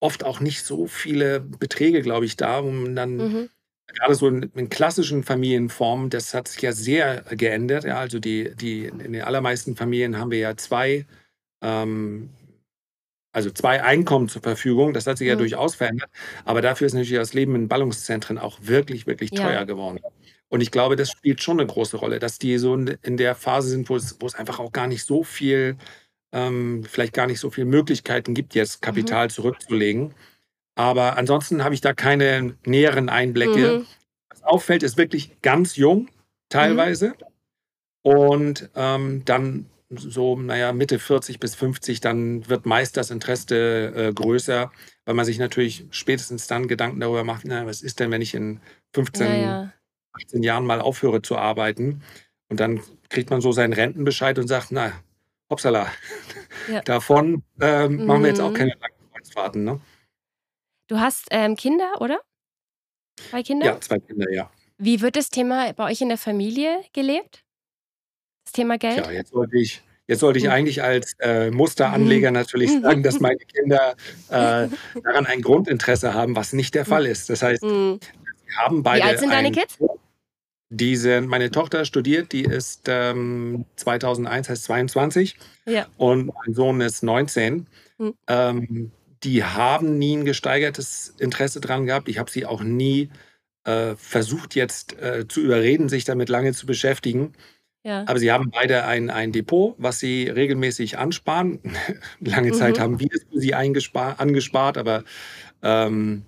[0.00, 3.48] oft auch nicht so viele Beträge, glaube ich, da, um dann mhm
[3.94, 7.84] gerade so in, in, klassischen Familienformen, das hat sich ja sehr geändert.
[7.84, 11.06] Ja, also die, die, in den allermeisten Familien haben wir ja zwei,
[11.62, 12.30] ähm,
[13.38, 14.92] also zwei Einkommen zur Verfügung.
[14.92, 15.38] Das hat sich ja mhm.
[15.38, 16.10] durchaus verändert.
[16.44, 19.64] Aber dafür ist natürlich das Leben in Ballungszentren auch wirklich, wirklich teuer ja.
[19.64, 20.00] geworden.
[20.48, 23.68] Und ich glaube, das spielt schon eine große Rolle, dass die so in der Phase
[23.68, 25.76] sind, wo es, wo es einfach auch gar nicht so viel,
[26.32, 29.30] ähm, vielleicht gar nicht so viele Möglichkeiten gibt, jetzt Kapital mhm.
[29.30, 30.14] zurückzulegen.
[30.74, 33.78] Aber ansonsten habe ich da keine näheren Einblicke.
[33.78, 33.86] Mhm.
[34.30, 36.08] Was auffällt, ist wirklich ganz jung
[36.48, 37.10] teilweise.
[37.10, 37.14] Mhm.
[38.02, 44.12] Und ähm, dann so, naja, Mitte 40 bis 50, dann wird meist das Interesse äh,
[44.12, 44.70] größer,
[45.04, 48.34] weil man sich natürlich spätestens dann Gedanken darüber macht, na, was ist denn, wenn ich
[48.34, 48.60] in
[48.94, 49.72] 15, ja, ja.
[50.12, 52.02] 18 Jahren mal aufhöre zu arbeiten?
[52.50, 54.92] Und dann kriegt man so seinen Rentenbescheid und sagt, na,
[55.50, 55.90] hoppsala,
[56.70, 56.82] ja.
[56.82, 58.06] davon ähm, mhm.
[58.06, 58.54] machen wir jetzt auch mhm.
[58.54, 59.64] keine langen Kreuzfahrten.
[59.64, 59.80] Ne?
[60.88, 62.20] Du hast ähm, Kinder, oder?
[63.30, 63.66] Zwei Kinder?
[63.66, 64.50] Ja, zwei Kinder, ja.
[64.78, 67.44] Wie wird das Thema bei euch in der Familie gelebt?
[68.48, 68.96] Das Thema Geld?
[68.96, 70.52] Ja, jetzt sollte ich, jetzt sollte ich mhm.
[70.52, 72.80] eigentlich als äh, Musteranleger natürlich mhm.
[72.80, 73.94] sagen, dass meine Kinder
[74.30, 74.68] äh,
[75.04, 77.28] daran ein Grundinteresse haben, was nicht der Fall ist.
[77.28, 77.98] Das heißt, wir
[78.56, 79.04] haben beide.
[79.04, 79.78] Wie alt sind deine Kids?
[80.70, 85.36] Die sind, meine Tochter studiert, die ist ähm, 2001, heißt 22.
[85.66, 85.86] Ja.
[85.98, 87.66] Und mein Sohn ist 19.
[87.98, 88.14] Mhm.
[88.28, 88.92] Ähm,
[89.24, 92.08] die haben nie ein gesteigertes Interesse dran gehabt.
[92.08, 93.10] Ich habe sie auch nie
[93.64, 97.34] äh, versucht jetzt äh, zu überreden, sich damit lange zu beschäftigen.
[97.84, 98.04] Ja.
[98.06, 101.60] Aber sie haben beide ein, ein Depot, was sie regelmäßig ansparen.
[102.20, 102.80] Lange Zeit mhm.
[102.80, 105.04] haben wir es für sie angespart, aber
[105.62, 106.24] ähm,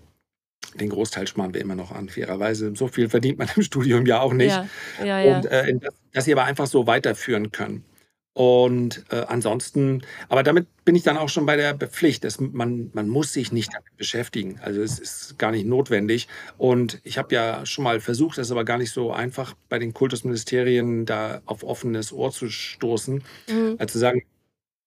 [0.75, 2.75] den Großteil sparen wir immer noch an, fairerweise.
[2.77, 4.51] So viel verdient man im Studium ja auch nicht.
[4.51, 4.67] Ja,
[5.05, 5.37] ja, ja.
[5.37, 7.85] Und äh, dass, dass sie aber einfach so weiterführen können.
[8.33, 12.25] Und äh, ansonsten, aber damit bin ich dann auch schon bei der Pflicht.
[12.25, 14.61] Es, man, man muss sich nicht damit beschäftigen.
[14.63, 16.29] Also es ist gar nicht notwendig.
[16.57, 19.81] Und ich habe ja schon mal versucht, das ist aber gar nicht so einfach, bei
[19.81, 23.23] den Kultusministerien da auf offenes Ohr zu stoßen.
[23.49, 23.77] Mhm.
[23.79, 24.23] Also zu sagen,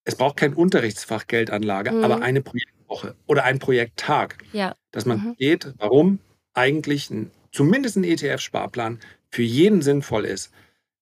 [0.04, 2.04] es braucht kein Unterrichtsfach Geldanlage, mhm.
[2.04, 4.38] aber eine Projektwoche oder ein Projekttag.
[4.52, 4.74] Ja.
[4.90, 5.34] Dass man mhm.
[5.36, 6.18] geht, warum
[6.54, 10.50] eigentlich ein, zumindest ein ETF-Sparplan für jeden sinnvoll ist.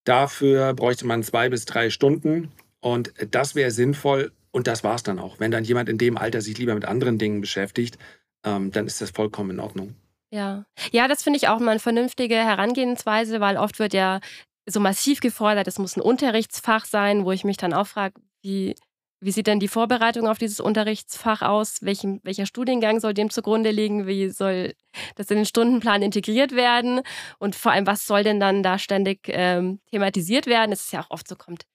[0.05, 5.03] Dafür bräuchte man zwei bis drei Stunden und das wäre sinnvoll und das war es
[5.03, 5.39] dann auch.
[5.39, 7.99] Wenn dann jemand in dem Alter sich lieber mit anderen Dingen beschäftigt,
[8.45, 9.95] ähm, dann ist das vollkommen in Ordnung.
[10.33, 14.21] Ja, ja, das finde ich auch mal eine vernünftige Herangehensweise, weil oft wird ja
[14.67, 18.75] so massiv gefordert, es muss ein Unterrichtsfach sein, wo ich mich dann auch frage, wie
[19.23, 21.79] wie sieht denn die Vorbereitung auf dieses Unterrichtsfach aus?
[21.81, 24.07] Welchen, welcher Studiengang soll dem zugrunde liegen?
[24.09, 24.75] Wie soll
[25.15, 27.03] das in den Stundenplan integriert werden?
[27.39, 30.73] Und vor allem, was soll denn dann da ständig ähm, thematisiert werden?
[30.73, 31.67] Es ist ja auch oft so, kommt,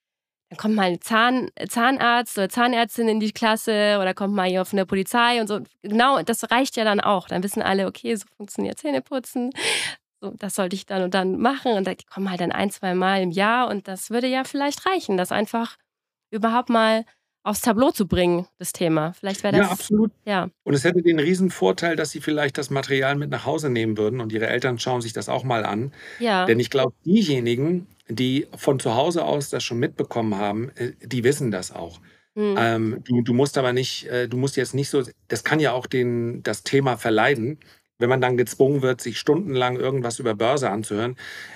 [0.50, 4.68] dann kommt mal ein Zahn, Zahnarzt oder Zahnärztin in die Klasse oder kommt mal jemand
[4.68, 5.62] von der Polizei und so.
[5.84, 7.30] Genau, das reicht ja dann auch.
[7.30, 9.52] Dann wissen alle, okay, so funktioniert Zähneputzen.
[10.22, 11.74] So, das sollte ich dann und dann machen.
[11.74, 14.86] Und die kommen halt dann ein, zwei Mal im Jahr und das würde ja vielleicht
[14.86, 15.78] reichen, das einfach
[16.30, 17.06] überhaupt mal
[17.48, 19.14] aufs Tableau zu bringen, das Thema.
[19.14, 19.68] Vielleicht wäre das.
[19.68, 20.12] Ja, absolut.
[20.26, 20.50] Ja.
[20.64, 23.98] Und es hätte den riesen Vorteil, dass sie vielleicht das Material mit nach Hause nehmen
[23.98, 25.94] würden und ihre Eltern schauen sich das auch mal an.
[26.20, 26.46] Ja.
[26.46, 31.24] Denn ich glaube, diejenigen, die von zu Hause aus das schon mitbekommen haben, äh, die
[31.24, 32.00] wissen das auch.
[32.36, 32.56] Hm.
[32.58, 35.72] Ähm, du, du musst aber nicht, äh, du musst jetzt nicht so, das kann ja
[35.72, 37.60] auch den, das Thema verleiden
[38.00, 41.16] wenn man dann gezwungen wird, sich stundenlang irgendwas über Börse anzuhören.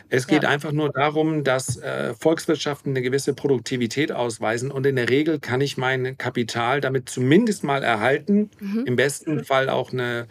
[0.10, 0.50] Es geht ja.
[0.50, 5.62] einfach nur darum, dass äh, Volkswirtschaften eine gewisse Produktivität ausweisen und in der Regel kann
[5.62, 8.86] ich mein Kapital damit zumindest mal erhalten, mhm.
[8.86, 10.28] im besten Fall auch eine,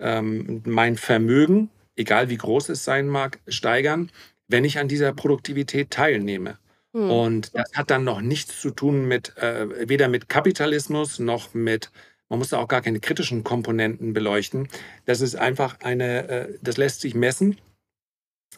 [0.00, 4.10] ähm, mein Vermögen, egal wie groß es sein mag, steigern,
[4.48, 6.58] wenn ich an dieser Produktivität teilnehme.
[6.92, 7.10] Mhm.
[7.10, 11.90] Und das hat dann noch nichts zu tun mit, äh, weder mit Kapitalismus noch mit
[12.32, 14.66] man muss da auch gar keine kritischen Komponenten beleuchten.
[15.04, 17.60] Das ist einfach eine, äh, das lässt sich messen.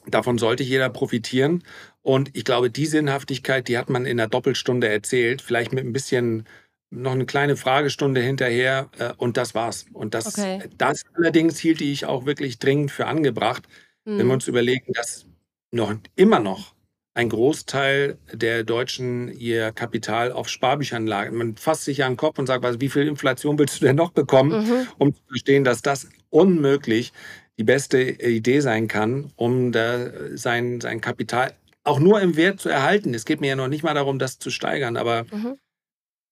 [0.07, 1.65] Davon sollte jeder profitieren.
[2.01, 5.93] Und ich glaube, die Sinnhaftigkeit, die hat man in einer Doppelstunde erzählt, vielleicht mit ein
[5.93, 6.47] bisschen
[6.91, 9.87] noch eine kleine Fragestunde hinterher äh, und das war's.
[9.93, 10.63] Und das, okay.
[10.79, 13.65] das allerdings hielt ich auch wirklich dringend für angebracht,
[14.05, 14.11] mhm.
[14.11, 14.31] wenn wir hm.
[14.35, 15.27] uns überlegen, dass
[15.73, 16.74] noch immer noch
[17.14, 21.37] ein Großteil der Deutschen ihr Kapital auf Sparbüchern lagen.
[21.37, 23.87] Man fasst sich ja an den Kopf und sagt, also wie viel Inflation willst du
[23.87, 24.87] denn noch bekommen, mhm.
[24.98, 27.12] um zu verstehen, dass das unmöglich
[27.57, 32.68] die beste Idee sein kann, um da sein, sein Kapital auch nur im Wert zu
[32.68, 33.14] erhalten.
[33.14, 35.59] Es geht mir ja noch nicht mal darum, das zu steigern, aber mhm.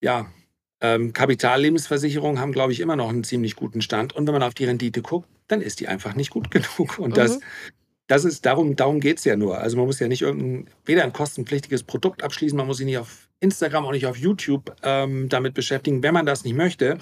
[0.00, 0.26] ja,
[0.80, 4.14] ähm, Kapitallebensversicherungen haben, glaube ich, immer noch einen ziemlich guten Stand.
[4.14, 6.98] Und wenn man auf die Rendite guckt, dann ist die einfach nicht gut genug.
[6.98, 7.14] Und mhm.
[7.14, 7.38] das
[8.12, 9.56] das ist, darum, darum geht es ja nur.
[9.56, 12.98] Also man muss ja nicht irgendein, weder ein kostenpflichtiges Produkt abschließen, man muss sich nicht
[12.98, 16.98] auf Instagram, auch nicht auf YouTube ähm, damit beschäftigen, wenn man das nicht möchte.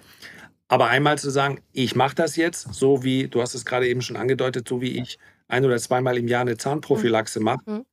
[0.68, 4.02] Aber einmal zu sagen, ich mache das jetzt, so wie, du hast es gerade eben
[4.02, 5.18] schon angedeutet, so wie ich
[5.48, 7.44] ein oder zweimal im Jahr eine Zahnprophylaxe mhm.
[7.44, 7.86] mache, mhm.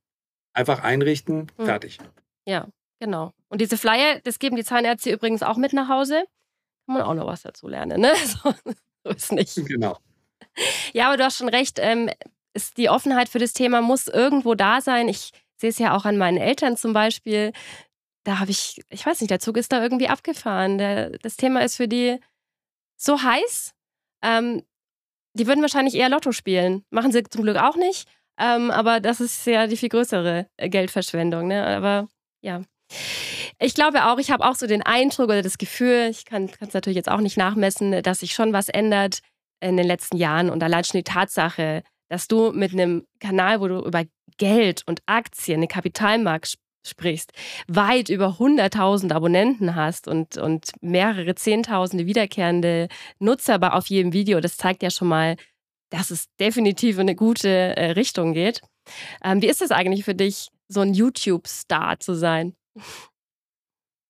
[0.52, 1.64] einfach einrichten, mhm.
[1.64, 1.98] fertig.
[2.46, 2.68] Ja,
[3.00, 3.32] genau.
[3.48, 6.22] Und diese Flyer, das geben die Zahnärzte übrigens auch mit nach Hause.
[6.86, 8.12] Kann man auch noch was dazu lernen, ne?
[8.14, 8.54] So,
[9.04, 9.56] so ist nicht.
[9.66, 9.98] Genau.
[10.92, 11.80] Ja, aber du hast schon recht.
[11.82, 12.10] Ähm,
[12.54, 15.08] ist die Offenheit für das Thema muss irgendwo da sein.
[15.08, 17.52] Ich sehe es ja auch an meinen Eltern zum Beispiel.
[18.24, 20.78] Da habe ich, ich weiß nicht, der Zug ist da irgendwie abgefahren.
[20.78, 22.18] Der, das Thema ist für die
[22.96, 23.72] so heiß.
[24.22, 24.62] Ähm,
[25.34, 26.84] die würden wahrscheinlich eher Lotto spielen.
[26.90, 28.08] Machen sie zum Glück auch nicht.
[28.38, 31.48] Ähm, aber das ist ja die viel größere äh, Geldverschwendung.
[31.48, 31.64] Ne?
[31.66, 32.08] Aber
[32.40, 32.62] ja.
[33.60, 36.74] Ich glaube auch, ich habe auch so den Eindruck oder das Gefühl, ich kann es
[36.74, 39.20] natürlich jetzt auch nicht nachmessen, dass sich schon was ändert
[39.60, 43.68] in den letzten Jahren und allein schon die Tatsache, dass du mit einem Kanal, wo
[43.68, 44.04] du über
[44.36, 47.32] Geld und Aktien, den Kapitalmarkt sprichst,
[47.66, 54.56] weit über 100.000 Abonnenten hast und, und mehrere Zehntausende wiederkehrende Nutzer auf jedem Video, das
[54.56, 55.36] zeigt ja schon mal,
[55.90, 58.60] dass es definitiv in eine gute äh, Richtung geht.
[59.22, 62.54] Ähm, wie ist es eigentlich für dich, so ein YouTube-Star zu sein?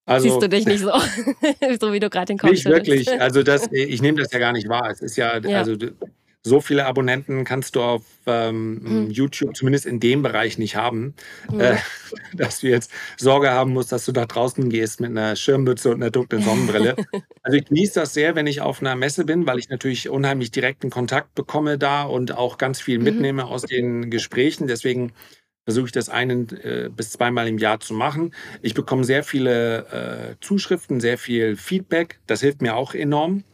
[0.09, 0.91] Also, Siehst du dich nicht so,
[1.81, 3.09] so wie du gerade den Kopf Nicht wirklich.
[3.21, 4.91] Also das, ich nehme das ja gar nicht wahr.
[4.91, 5.59] Es ist ja, ja.
[5.59, 5.77] also
[6.49, 9.11] so viele Abonnenten kannst du auf ähm, mhm.
[9.11, 11.15] YouTube, zumindest in dem Bereich, nicht haben,
[11.51, 11.61] mhm.
[11.61, 11.77] äh,
[12.35, 16.03] dass du jetzt Sorge haben musst, dass du da draußen gehst mit einer Schirmmütze und
[16.03, 16.97] einer dunklen Sonnenbrille.
[17.43, 20.51] also ich genieße das sehr, wenn ich auf einer Messe bin, weil ich natürlich unheimlich
[20.51, 23.05] direkten Kontakt bekomme da und auch ganz viel mhm.
[23.05, 23.49] mitnehme mhm.
[23.49, 24.67] aus den Gesprächen.
[24.67, 25.13] Deswegen
[25.69, 28.35] versuche ich das ein äh, bis zweimal im Jahr zu machen.
[28.63, 32.21] Ich bekomme sehr viele äh, Zuschriften, sehr viel Feedback.
[32.27, 33.45] Das hilft mir auch enorm,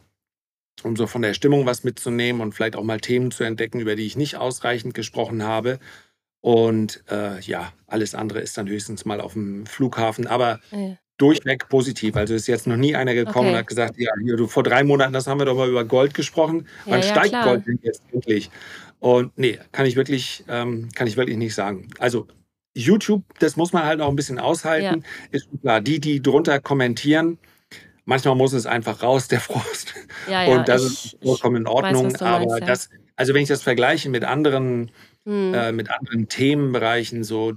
[0.83, 3.95] um so von der Stimmung was mitzunehmen und vielleicht auch mal Themen zu entdecken, über
[3.95, 5.79] die ich nicht ausreichend gesprochen habe.
[6.41, 10.27] Und äh, ja, alles andere ist dann höchstens mal auf dem Flughafen.
[10.27, 10.97] Aber ja.
[11.17, 12.15] durchweg positiv.
[12.15, 13.53] Also ist jetzt noch nie einer gekommen okay.
[13.53, 15.85] und hat gesagt, ja, hier, du, vor drei Monaten, das haben wir doch mal über
[15.85, 16.67] Gold gesprochen.
[16.85, 17.45] Wann ja, steigt klar.
[17.45, 18.51] Gold denn jetzt endlich?
[18.99, 21.89] Und nee, kann ich wirklich, ähm, kann ich wirklich nicht sagen.
[21.97, 22.27] Also
[22.75, 25.03] YouTube, das muss man halt auch ein bisschen aushalten.
[25.31, 27.39] Ist klar, die, die drunter kommentieren,
[28.05, 29.93] manchmal muss es einfach raus, der Frost.
[30.27, 32.13] Ja, ja, Und das ich, ist vollkommen in Ordnung.
[32.13, 32.65] Weiß, aber meinst, ja.
[32.65, 34.91] das, also wenn ich das vergleiche mit anderen,
[35.25, 35.53] hm.
[35.53, 37.53] äh, mit anderen Themenbereichen, so,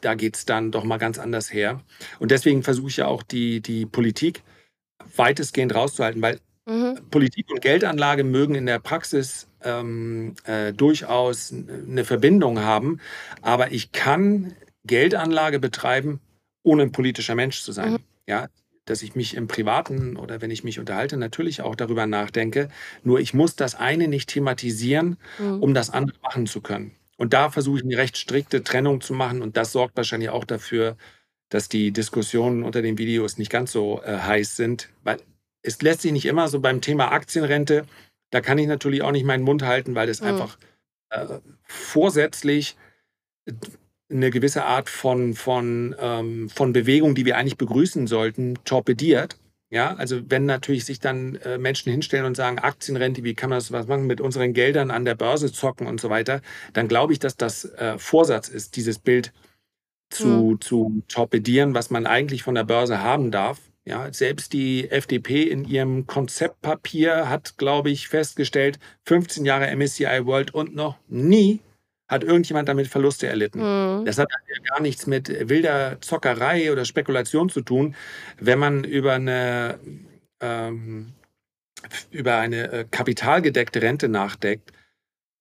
[0.00, 1.80] da geht es dann doch mal ganz anders her.
[2.18, 4.42] Und deswegen versuche ich ja auch die, die Politik
[5.16, 6.98] weitestgehend rauszuhalten, weil mhm.
[7.10, 13.00] Politik und Geldanlage mögen in der Praxis ähm, äh, durchaus eine Verbindung haben.
[13.42, 16.20] Aber ich kann Geldanlage betreiben,
[16.62, 17.92] ohne ein politischer Mensch zu sein.
[17.92, 17.98] Mhm.
[18.26, 18.48] Ja,
[18.86, 22.68] dass ich mich im Privaten oder wenn ich mich unterhalte, natürlich auch darüber nachdenke.
[23.04, 25.62] Nur ich muss das eine nicht thematisieren, mhm.
[25.62, 26.92] um das andere machen zu können.
[27.18, 29.42] Und da versuche ich eine recht strikte Trennung zu machen.
[29.42, 30.96] Und das sorgt wahrscheinlich auch dafür,
[31.50, 34.88] dass die Diskussionen unter den Videos nicht ganz so äh, heiß sind.
[35.04, 35.18] Weil
[35.62, 37.86] es lässt sich nicht immer so beim Thema Aktienrente
[38.30, 40.28] da kann ich natürlich auch nicht meinen Mund halten, weil das mhm.
[40.28, 40.58] einfach
[41.10, 41.26] äh,
[41.62, 42.76] vorsätzlich
[44.10, 49.36] eine gewisse Art von, von, ähm, von Bewegung, die wir eigentlich begrüßen sollten, torpediert.
[49.68, 53.56] Ja, also wenn natürlich sich dann äh, Menschen hinstellen und sagen, Aktienrente, wie kann man
[53.56, 56.40] das was machen, mit unseren Geldern an der Börse zocken und so weiter,
[56.72, 59.32] dann glaube ich, dass das äh, Vorsatz ist, dieses Bild
[60.08, 60.60] zu, mhm.
[60.60, 63.58] zu torpedieren, was man eigentlich von der Börse haben darf.
[63.84, 70.54] Ja, selbst die FDP in ihrem Konzeptpapier hat, glaube ich, festgestellt, 15 Jahre MSCI World
[70.54, 71.60] und noch nie
[72.08, 73.60] hat irgendjemand damit Verluste erlitten.
[73.60, 74.04] Mhm.
[74.04, 77.94] Das hat ja gar nichts mit wilder Zockerei oder Spekulation zu tun,
[78.38, 79.78] wenn man über eine,
[80.40, 81.12] ähm,
[82.10, 84.72] über eine äh, kapitalgedeckte Rente nachdenkt.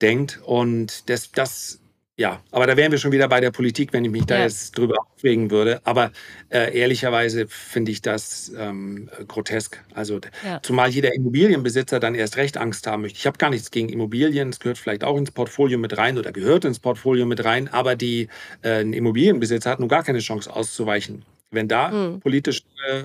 [0.02, 0.42] Denkt.
[0.44, 1.80] Und das, das
[2.18, 4.44] ja, aber da wären wir schon wieder bei der Politik, wenn ich mich da ja.
[4.44, 5.82] jetzt drüber aufregen würde.
[5.84, 6.12] Aber
[6.50, 9.84] äh, ehrlicherweise finde ich das ähm, grotesk.
[9.94, 10.62] Also ja.
[10.64, 13.20] zumal jeder Immobilienbesitzer dann erst recht Angst haben möchte.
[13.20, 14.48] Ich habe gar nichts gegen Immobilien.
[14.48, 17.68] Es gehört vielleicht auch ins Portfolio mit rein oder gehört ins Portfolio mit rein.
[17.68, 18.30] Aber die
[18.62, 21.26] äh, ein Immobilienbesitzer hat nun gar keine Chance auszuweichen.
[21.52, 22.22] Wenn da mhm.
[22.22, 22.64] politische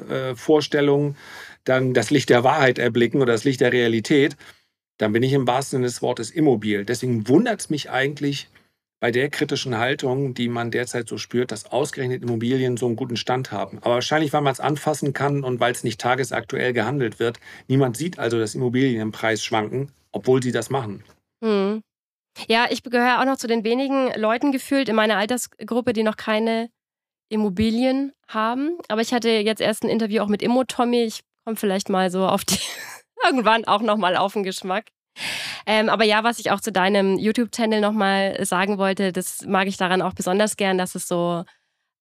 [0.08, 1.16] äh, Vorstellungen
[1.64, 4.36] dann das Licht der Wahrheit erblicken oder das Licht der Realität,
[4.98, 6.84] dann bin ich im wahrsten Sinne des Wortes immobil.
[6.84, 8.48] Deswegen wundert es mich eigentlich,
[9.00, 13.16] bei der kritischen Haltung, die man derzeit so spürt, dass ausgerechnet Immobilien so einen guten
[13.16, 13.78] Stand haben.
[13.78, 17.40] Aber wahrscheinlich, weil man es anfassen kann und weil es nicht tagesaktuell gehandelt wird.
[17.66, 21.02] Niemand sieht also, dass Immobilien im Preis schwanken, obwohl sie das machen.
[21.42, 21.82] Hm.
[22.46, 26.16] Ja, ich gehöre auch noch zu den wenigen Leuten gefühlt in meiner Altersgruppe, die noch
[26.16, 26.70] keine
[27.30, 28.78] Immobilien haben.
[28.88, 31.04] Aber ich hatte jetzt erst ein Interview auch mit Immo Tommy.
[31.04, 32.58] Ich komme vielleicht mal so auf die
[33.24, 34.86] irgendwann auch noch mal auf den Geschmack.
[35.66, 39.76] Ähm, aber ja, was ich auch zu deinem YouTube-Channel nochmal sagen wollte, das mag ich
[39.76, 41.44] daran auch besonders gern, dass es so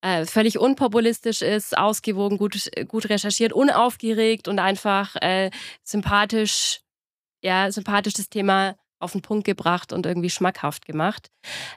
[0.02, 5.52] äh, völlig unpopulistisch ist, ausgewogen, gut, gut recherchiert, unaufgeregt und einfach äh,
[5.84, 6.82] sympathisch,
[7.44, 11.30] ja, sympathisch das Thema auf den Punkt gebracht und irgendwie schmackhaft gemacht.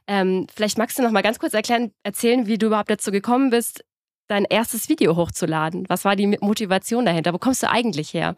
[0.07, 3.51] Ähm, vielleicht magst du noch mal ganz kurz erklären, erzählen, wie du überhaupt dazu gekommen
[3.51, 3.85] bist,
[4.29, 5.89] dein erstes Video hochzuladen.
[5.89, 7.33] Was war die Motivation dahinter?
[7.33, 8.37] Wo kommst du eigentlich her?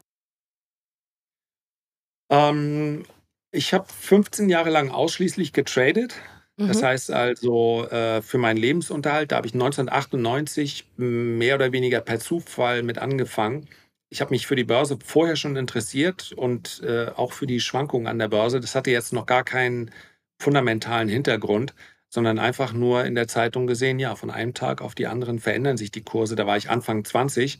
[2.34, 3.04] Ähm,
[3.52, 6.14] ich habe 15 Jahre lang ausschließlich getradet.
[6.56, 6.86] Das mhm.
[6.86, 12.82] heißt also äh, für meinen Lebensunterhalt, da habe ich 1998 mehr oder weniger per Zufall
[12.82, 13.68] mit angefangen.
[14.08, 18.06] Ich habe mich für die Börse vorher schon interessiert und äh, auch für die Schwankungen
[18.06, 18.60] an der Börse.
[18.60, 19.90] Das hatte jetzt noch gar keinen
[20.38, 21.74] fundamentalen Hintergrund,
[22.08, 25.76] sondern einfach nur in der Zeitung gesehen, ja, von einem Tag auf die anderen verändern
[25.76, 26.36] sich die Kurse.
[26.36, 27.58] Da war ich Anfang 20.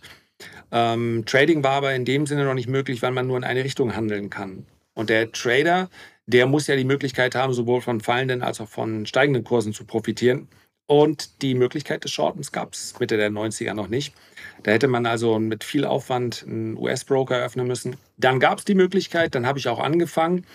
[0.73, 3.65] Ähm, Trading war aber in dem Sinne noch nicht möglich, weil man nur in eine
[3.65, 4.67] Richtung handeln kann.
[4.95, 5.91] Und der Trader,
[6.27, 9.85] der muss ja die Möglichkeit haben, sowohl von fallenden als auch von steigenden Kursen zu
[9.85, 10.49] profitieren.
[10.87, 14.15] Und die Möglichkeit des Shortens gab es Mitte der 90er noch nicht.
[14.63, 17.97] Da hätte man also mit viel Aufwand einen US-Broker eröffnen müssen.
[18.19, 20.47] Dann gab es die Möglichkeit, dann habe ich auch angefangen.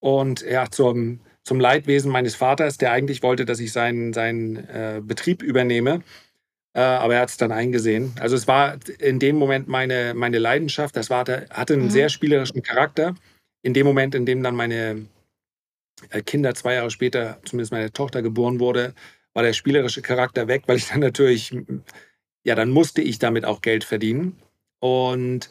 [0.00, 5.02] Und ja, zum, zum Leidwesen meines Vaters, der eigentlich wollte, dass ich seinen, seinen äh,
[5.02, 6.02] Betrieb übernehme,
[6.80, 8.12] aber er hat es dann eingesehen.
[8.18, 10.96] Also es war in dem Moment meine, meine Leidenschaft.
[10.96, 11.90] Das war, hatte einen mhm.
[11.90, 13.14] sehr spielerischen Charakter
[13.62, 15.06] in dem Moment, in dem dann meine
[16.10, 18.94] äh, Kinder zwei Jahre später, zumindest meine Tochter geboren wurde,
[19.32, 21.56] war der spielerische Charakter weg, weil ich dann natürlich,
[22.44, 24.38] ja, dann musste ich damit auch Geld verdienen.
[24.80, 25.48] Und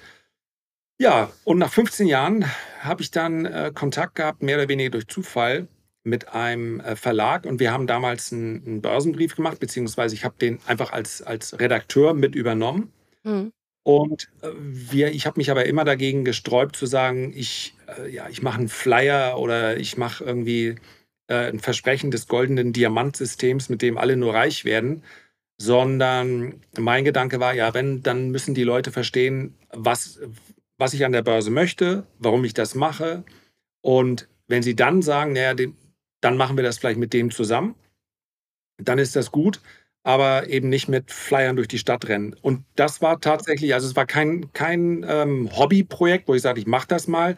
[0.99, 2.45] ja, und nach 15 Jahren
[2.79, 5.67] habe ich dann äh, Kontakt gehabt, mehr oder weniger durch Zufall,
[6.03, 10.35] mit einem äh, Verlag und wir haben damals einen, einen Börsenbrief gemacht, beziehungsweise ich habe
[10.39, 12.91] den einfach als, als Redakteur mit übernommen.
[13.23, 13.51] Mhm.
[13.83, 18.29] Und äh, wir, ich habe mich aber immer dagegen gesträubt zu sagen, ich, äh, ja,
[18.29, 20.75] ich mache einen Flyer oder ich mache irgendwie
[21.27, 25.03] äh, ein Versprechen des goldenen Diamantsystems, mit dem alle nur reich werden,
[25.57, 30.19] sondern mein Gedanke war, ja, wenn, dann müssen die Leute verstehen, was,
[30.77, 33.23] was ich an der Börse möchte, warum ich das mache.
[33.81, 35.53] Und wenn sie dann sagen, naja,
[36.23, 37.75] dann machen wir das vielleicht mit dem zusammen,
[38.77, 39.59] dann ist das gut,
[40.03, 42.35] aber eben nicht mit Flyern durch die Stadt rennen.
[42.41, 46.67] Und das war tatsächlich, also es war kein, kein ähm, Hobbyprojekt, wo ich sage, ich
[46.67, 47.37] mache das mal,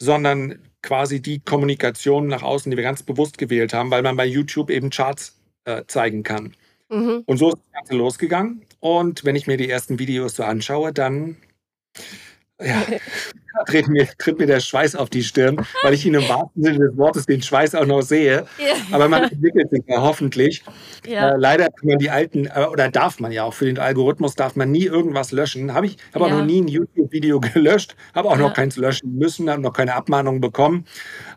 [0.00, 4.26] sondern quasi die Kommunikation nach außen, die wir ganz bewusst gewählt haben, weil man bei
[4.26, 6.54] YouTube eben Charts äh, zeigen kann.
[6.90, 7.22] Mhm.
[7.26, 8.62] Und so ist das Ganze losgegangen.
[8.80, 11.36] Und wenn ich mir die ersten Videos so anschaue, dann
[12.60, 12.82] ja,
[13.66, 16.78] tritt mir, tritt mir der Schweiß auf die Stirn, weil ich ihn im wahrsten Sinne
[16.78, 18.46] des Wortes den Schweiß auch noch sehe.
[18.58, 18.74] Ja.
[18.92, 20.62] Aber man entwickelt sich ja hoffentlich.
[21.06, 21.30] Ja.
[21.30, 24.34] Äh, leider kann man die alten, äh, oder darf man ja auch für den Algorithmus,
[24.34, 25.74] darf man nie irgendwas löschen.
[25.74, 26.32] Habe ich habe ja.
[26.32, 29.94] auch noch nie ein YouTube-Video gelöscht, habe auch noch keins löschen müssen, habe noch keine
[29.94, 30.86] Abmahnung bekommen.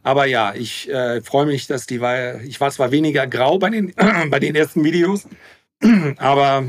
[0.03, 3.70] Aber ja, ich äh, freue mich, dass die war, ich war zwar weniger grau bei
[3.70, 3.93] den,
[4.30, 5.28] bei den ersten Videos,
[6.18, 6.65] aber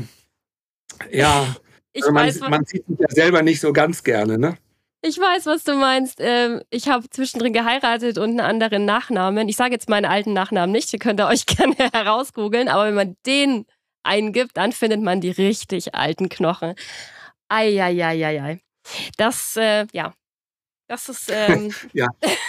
[1.11, 1.55] ja.
[1.93, 4.57] Ich also man, weiß, man sieht sich ja selber nicht so ganz gerne, ne?
[5.01, 6.17] Ich weiß, was du meinst.
[6.19, 9.47] Ähm, ich habe zwischendrin geheiratet und einen anderen Nachnamen.
[9.47, 13.15] Ich sage jetzt meinen alten Nachnamen nicht, ihr könnt euch gerne herausgoogeln, aber wenn man
[13.25, 13.65] den
[14.03, 16.75] eingibt, dann findet man die richtig alten Knochen.
[17.47, 18.59] Eieieiei.
[19.17, 20.13] Das, äh, ja.
[20.87, 21.31] Das ist.
[21.31, 22.07] Ähm ja,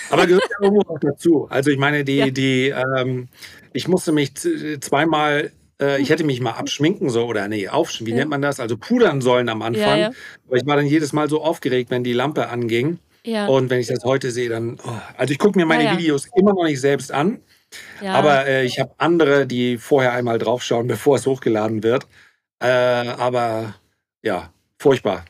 [0.08, 1.46] aber gehört ja irgendwo auch dazu.
[1.50, 2.30] Also, ich meine, die, ja.
[2.30, 3.28] die, ähm,
[3.74, 8.10] ich musste mich zweimal äh, ich hätte mich mal abschminken so oder nee, aufschminken, wie
[8.10, 8.16] ja.
[8.18, 8.60] nennt man das?
[8.60, 9.98] Also pudern sollen am Anfang.
[9.98, 10.10] Ja.
[10.46, 12.98] Aber ich war dann jedes Mal so aufgeregt, wenn die Lampe anging.
[13.48, 14.78] Und wenn ich das heute sehe, dann.
[14.82, 14.90] Oh.
[15.16, 17.40] Also ich gucke mir meine Videos immer noch nicht selbst an.
[18.02, 22.06] Aber äh, ich habe andere, die vorher einmal draufschauen, bevor es hochgeladen wird.
[22.60, 23.74] Äh, aber
[24.22, 25.24] ja, furchtbar.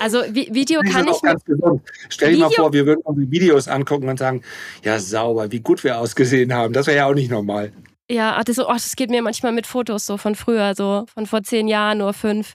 [0.00, 1.22] Also Video kann ich.
[1.22, 1.82] Ganz gesund.
[2.08, 4.42] Stell dir mal vor, wir würden unsere Videos angucken und sagen,
[4.82, 6.74] ja sauber, wie gut wir ausgesehen haben.
[6.74, 7.72] Das wäre ja auch nicht normal.
[8.10, 11.26] Ja, das, so, oh, das geht mir manchmal mit Fotos so von früher, so von
[11.26, 12.54] vor zehn Jahren, nur fünf.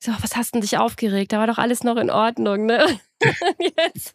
[0.00, 1.32] Ich so, was hast du dich aufgeregt?
[1.32, 2.98] Da war doch alles noch in Ordnung, ne?
[3.58, 4.14] Jetzt.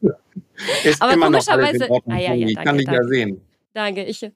[0.83, 1.59] Ist Aber immer komischerweise.
[1.59, 2.15] Noch alles in Ordnung.
[2.15, 3.01] Ah, ja, ja, danke, kann ich danke.
[3.01, 3.41] ja sehen.
[3.73, 4.31] Danke, ich,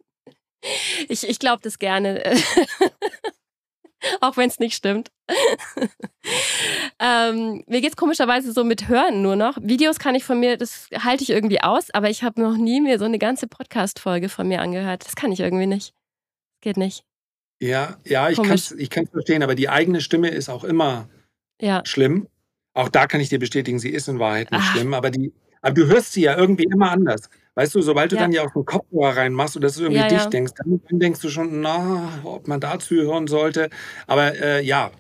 [1.08, 2.24] ich, ich glaube das gerne.
[4.22, 5.12] Auch wenn es nicht stimmt.
[7.00, 9.58] ähm, mir geht es komischerweise so mit Hören nur noch.
[9.62, 12.80] Videos kann ich von mir, das halte ich irgendwie aus, aber ich habe noch nie
[12.80, 15.06] mir so eine ganze Podcast-Folge von mir angehört.
[15.06, 15.94] Das kann ich irgendwie nicht.
[16.62, 17.03] Geht nicht.
[17.62, 21.10] Ja, ja, ich kann es ich verstehen, aber die eigene Stimme ist auch immer
[21.60, 21.82] ja.
[21.86, 22.28] schlimm.
[22.74, 24.74] Auch da kann ich dir bestätigen, sie ist in Wahrheit nicht Ach.
[24.74, 27.30] schlimm, aber, die, aber du hörst sie ja irgendwie immer anders.
[27.55, 28.22] Weißt du, sobald du ja.
[28.22, 31.20] dann ja auch einen Kopfhörer reinmachst und das ist irgendwie ja, dich denkst, dann, denkst
[31.20, 33.70] du schon, na, ob man dazu hören sollte.
[34.07, 34.91] Aber äh, ja,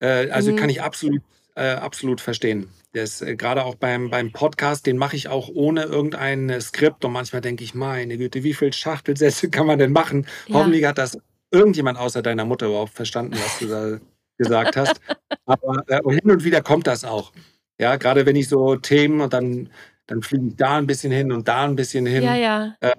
[0.00, 0.56] äh, also mhm.
[0.56, 1.20] kann ich absolut,
[1.60, 2.70] äh, absolut verstehen.
[2.94, 7.04] Das, äh, gerade auch beim, beim Podcast, den mache ich auch ohne irgendein Skript.
[7.04, 10.26] Und manchmal denke ich, meine Güte, wie viele Schachtelsätze kann man denn machen?
[10.46, 10.56] Ja.
[10.56, 11.18] Hoffentlich hat das
[11.50, 13.98] irgendjemand außer deiner Mutter überhaupt verstanden, was du da
[14.38, 15.00] gesagt hast.
[15.44, 17.32] Aber äh, hin und wieder kommt das auch.
[17.78, 19.68] Ja, gerade wenn ich so Themen und dann,
[20.06, 22.22] dann fliege ich da ein bisschen hin und da ein bisschen hin.
[22.22, 22.76] Ja, ja.
[22.80, 22.94] Äh,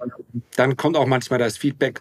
[0.54, 2.00] dann kommt auch manchmal das Feedback.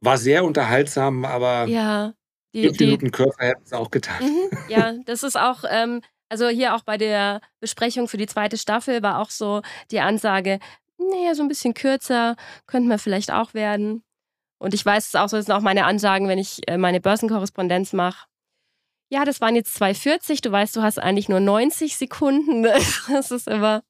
[0.00, 2.14] War sehr unterhaltsam, aber ja,
[2.62, 4.22] die, fünf Minuten Körper hätten es auch getan.
[4.22, 8.58] Mhm, ja, das ist auch, ähm, also hier auch bei der Besprechung für die zweite
[8.58, 10.58] Staffel war auch so die Ansage,
[10.98, 12.36] naja, so ein bisschen kürzer
[12.66, 14.02] könnte man vielleicht auch werden.
[14.58, 17.00] Und ich weiß es auch so, das sind auch meine Ansagen, wenn ich äh, meine
[17.00, 18.26] Börsenkorrespondenz mache.
[19.10, 20.42] Ja, das waren jetzt 2,40.
[20.42, 22.66] Du weißt, du hast eigentlich nur 90 Sekunden.
[23.08, 23.82] Das ist immer.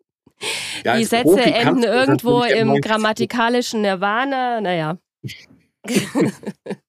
[0.85, 4.61] Ja, die Sätze Profi enden irgendwo im grammatikalischen Nirvana.
[4.61, 4.99] Naja.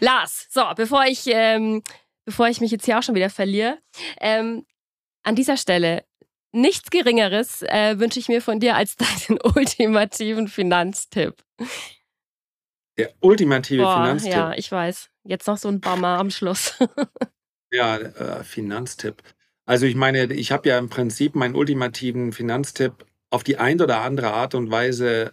[0.00, 1.82] Lars, so, bevor ich ähm,
[2.28, 3.78] bevor ich mich jetzt hier auch schon wieder verliere.
[4.20, 4.66] Ähm,
[5.22, 6.04] an dieser Stelle
[6.52, 8.96] nichts Geringeres äh, wünsche ich mir von dir als
[9.28, 11.42] deinen ultimativen Finanztipp.
[12.98, 14.32] Der ultimative Boah, Finanztipp.
[14.32, 15.08] Ja, ich weiß.
[15.24, 16.74] Jetzt noch so ein Bammer am Schluss.
[17.72, 19.22] ja, äh, Finanztipp.
[19.64, 24.02] Also ich meine, ich habe ja im Prinzip meinen ultimativen Finanztipp auf die eine oder
[24.02, 25.32] andere Art und Weise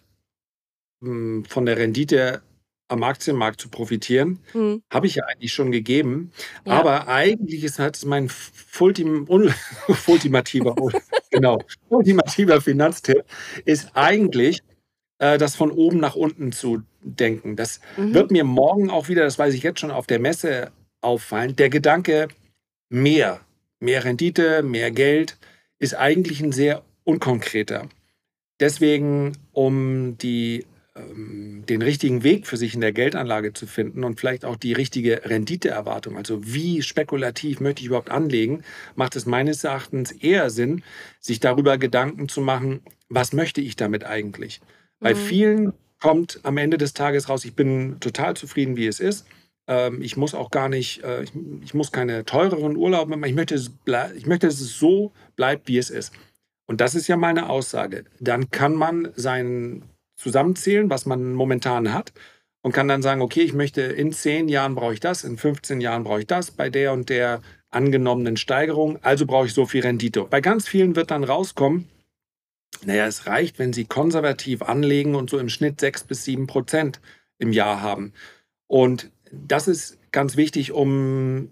[1.01, 2.41] mh, hm, von der Rendite
[2.87, 4.39] am Aktienmarkt zu profitieren.
[4.53, 4.83] Mhm.
[4.91, 6.31] Habe ich ja eigentlich schon gegeben.
[6.65, 6.79] Ja.
[6.79, 9.27] Aber eigentlich ist halt mein Fultim,
[10.07, 10.75] ultimativer,
[11.31, 11.59] genau,
[11.89, 13.23] ultimativer Finanztipp
[13.65, 14.61] ist eigentlich,
[15.19, 17.55] äh, das von oben nach unten zu denken.
[17.55, 18.13] Das mhm.
[18.13, 20.71] wird mir morgen auch wieder, das weiß ich jetzt schon, auf der Messe
[21.01, 21.55] auffallen.
[21.55, 22.27] Der Gedanke,
[22.89, 23.41] mehr,
[23.79, 25.37] mehr Rendite, mehr Geld,
[25.79, 27.87] ist eigentlich ein sehr unkonkreter.
[28.59, 30.65] Deswegen, um die
[30.97, 35.25] den richtigen Weg für sich in der Geldanlage zu finden und vielleicht auch die richtige
[35.25, 38.63] Renditeerwartung, also wie spekulativ möchte ich überhaupt anlegen,
[38.95, 40.83] macht es meines Erachtens eher Sinn,
[41.19, 42.79] sich darüber Gedanken zu machen,
[43.09, 44.61] was möchte ich damit eigentlich?
[45.01, 45.17] Bei mhm.
[45.17, 49.25] vielen kommt am Ende des Tages raus, ich bin total zufrieden, wie es ist.
[49.67, 53.29] Ähm, ich muss auch gar nicht, äh, ich, muss keine teureren Urlaube machen.
[53.29, 56.13] Ich möchte, ich möchte, dass es so bleibt, wie es ist.
[56.67, 58.05] Und das ist ja meine Aussage.
[58.19, 59.83] Dann kann man sein
[60.15, 62.13] zusammenzählen, was man momentan hat
[62.61, 65.81] und kann dann sagen, okay, ich möchte in zehn Jahren brauche ich das, in 15
[65.81, 69.81] Jahren brauche ich das bei der und der angenommenen Steigerung, also brauche ich so viel
[69.81, 70.23] Rendite.
[70.23, 71.89] Bei ganz vielen wird dann rauskommen,
[72.83, 76.99] naja, es reicht, wenn Sie konservativ anlegen und so im Schnitt sechs bis sieben Prozent
[77.37, 78.13] im Jahr haben.
[78.67, 81.51] Und das ist ganz wichtig, um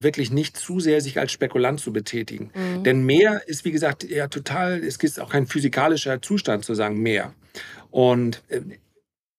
[0.00, 2.50] wirklich nicht zu sehr sich als Spekulant zu betätigen.
[2.54, 2.84] Mhm.
[2.84, 6.98] Denn mehr ist, wie gesagt, ja total, es ist auch kein physikalischer Zustand zu sagen,
[7.00, 7.34] mehr.
[7.94, 8.60] Und äh,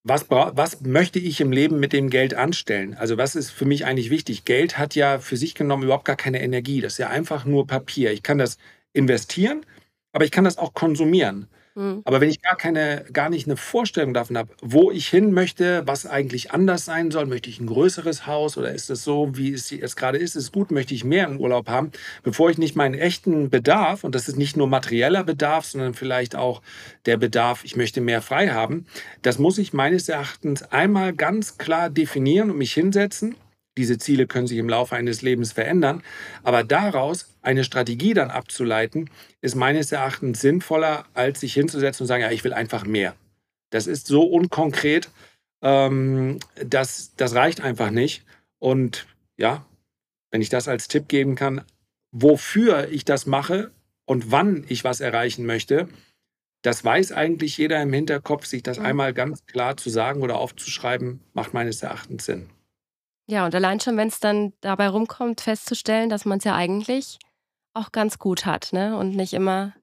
[0.03, 2.93] was, was möchte ich im Leben mit dem Geld anstellen?
[2.93, 4.45] Also was ist für mich eigentlich wichtig?
[4.45, 6.79] Geld hat ja für sich genommen überhaupt gar keine Energie.
[6.79, 8.13] Das ist ja einfach nur Papier.
[8.13, 8.57] Ich kann das
[8.93, 9.65] investieren,
[10.13, 11.49] aber ich kann das auch konsumieren.
[11.75, 12.01] Mhm.
[12.05, 15.83] Aber wenn ich gar keine, gar nicht eine Vorstellung davon habe, wo ich hin möchte,
[15.85, 19.51] was eigentlich anders sein soll, möchte ich ein größeres Haus oder ist es so, wie
[19.51, 21.91] es jetzt gerade ist, ist gut, möchte ich mehr im Urlaub haben,
[22.23, 26.35] bevor ich nicht meinen echten Bedarf, und das ist nicht nur materieller Bedarf, sondern vielleicht
[26.35, 26.61] auch
[27.05, 28.85] der Bedarf, ich möchte mehr frei haben,
[29.21, 33.35] das muss ich meines Erachtens einmal ganz klar definieren und mich hinsetzen
[33.77, 36.01] diese Ziele können sich im Laufe eines Lebens verändern.
[36.43, 39.09] Aber daraus eine Strategie dann abzuleiten,
[39.41, 43.15] ist meines Erachtens sinnvoller, als sich hinzusetzen und sagen, ja, ich will einfach mehr.
[43.69, 45.09] Das ist so unkonkret,
[45.61, 48.23] ähm, das, das reicht einfach nicht.
[48.59, 49.05] Und
[49.37, 49.65] ja,
[50.31, 51.63] wenn ich das als Tipp geben kann,
[52.11, 53.71] wofür ich das mache
[54.05, 55.87] und wann ich was erreichen möchte,
[56.61, 61.19] das weiß eigentlich jeder im Hinterkopf, sich das einmal ganz klar zu sagen oder aufzuschreiben,
[61.33, 62.49] macht meines Erachtens Sinn.
[63.27, 67.19] Ja, und allein schon, wenn es dann dabei rumkommt, festzustellen, dass man es ja eigentlich
[67.75, 68.97] auch ganz gut hat, ne?
[68.97, 69.73] Und nicht immer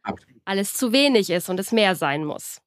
[0.45, 2.59] alles zu wenig ist und es mehr sein muss.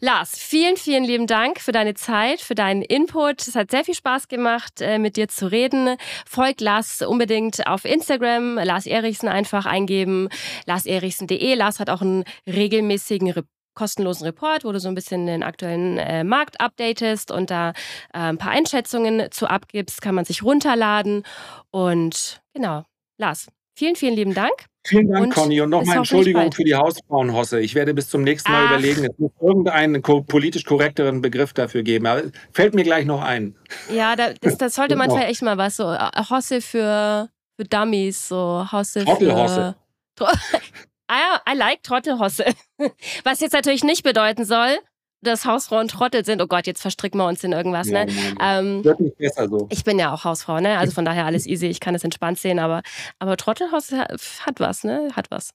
[0.00, 3.46] Lars, vielen, vielen lieben Dank für deine Zeit, für deinen Input.
[3.46, 5.96] Es hat sehr viel Spaß gemacht, äh, mit dir zu reden.
[6.26, 8.54] Folgt Lars unbedingt auf Instagram.
[8.56, 10.28] Lars Erichsen einfach eingeben.
[10.66, 11.54] larserichsen.de.
[11.54, 13.34] Lars hat auch einen regelmäßigen
[13.74, 17.70] kostenlosen Report, wo du so ein bisschen den aktuellen äh, Markt updatest und da
[18.14, 21.22] äh, ein paar Einschätzungen zu abgibst, kann man sich runterladen.
[21.70, 22.84] Und genau,
[23.18, 24.52] Lars, vielen, vielen lieben Dank.
[24.86, 25.60] Vielen Dank, und Conny.
[25.60, 27.60] Und nochmal Entschuldigung für die Hausfrauenhosse.
[27.60, 28.70] Ich werde bis zum nächsten Mal Ach.
[28.70, 32.06] überlegen, es muss irgendeinen politisch korrekteren Begriff dafür geben.
[32.06, 32.22] Aber
[32.52, 33.56] fällt mir gleich noch ein.
[33.92, 35.76] Ja, das, das sollte man vielleicht echt mal was.
[35.76, 39.74] So äh, Hosse für, für Dummies, so Hosse für.
[40.20, 41.14] I,
[41.52, 42.46] I like Trottelhosse.
[43.24, 44.78] Was jetzt natürlich nicht bedeuten soll,
[45.22, 46.42] dass Hausfrauen Trottel sind.
[46.42, 47.88] Oh Gott, jetzt verstricken wir uns in irgendwas.
[47.88, 48.12] Ja, ne?
[48.40, 49.66] Ähm, wird nicht besser so.
[49.70, 50.78] Ich bin ja auch Hausfrau, ne?
[50.78, 51.66] Also von daher alles easy.
[51.66, 52.82] Ich kann es entspannt sehen, aber,
[53.18, 55.08] aber Trottelhaus hat was, ne?
[55.14, 55.50] Hat was.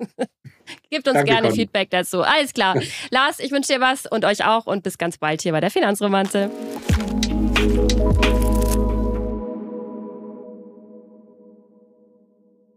[0.90, 1.60] Gebt uns Danke, gerne Conny.
[1.60, 2.22] Feedback dazu.
[2.22, 2.76] Alles klar.
[3.10, 5.70] Lars, ich wünsche dir was und euch auch und bis ganz bald hier bei der
[5.70, 6.50] Finanzromanze.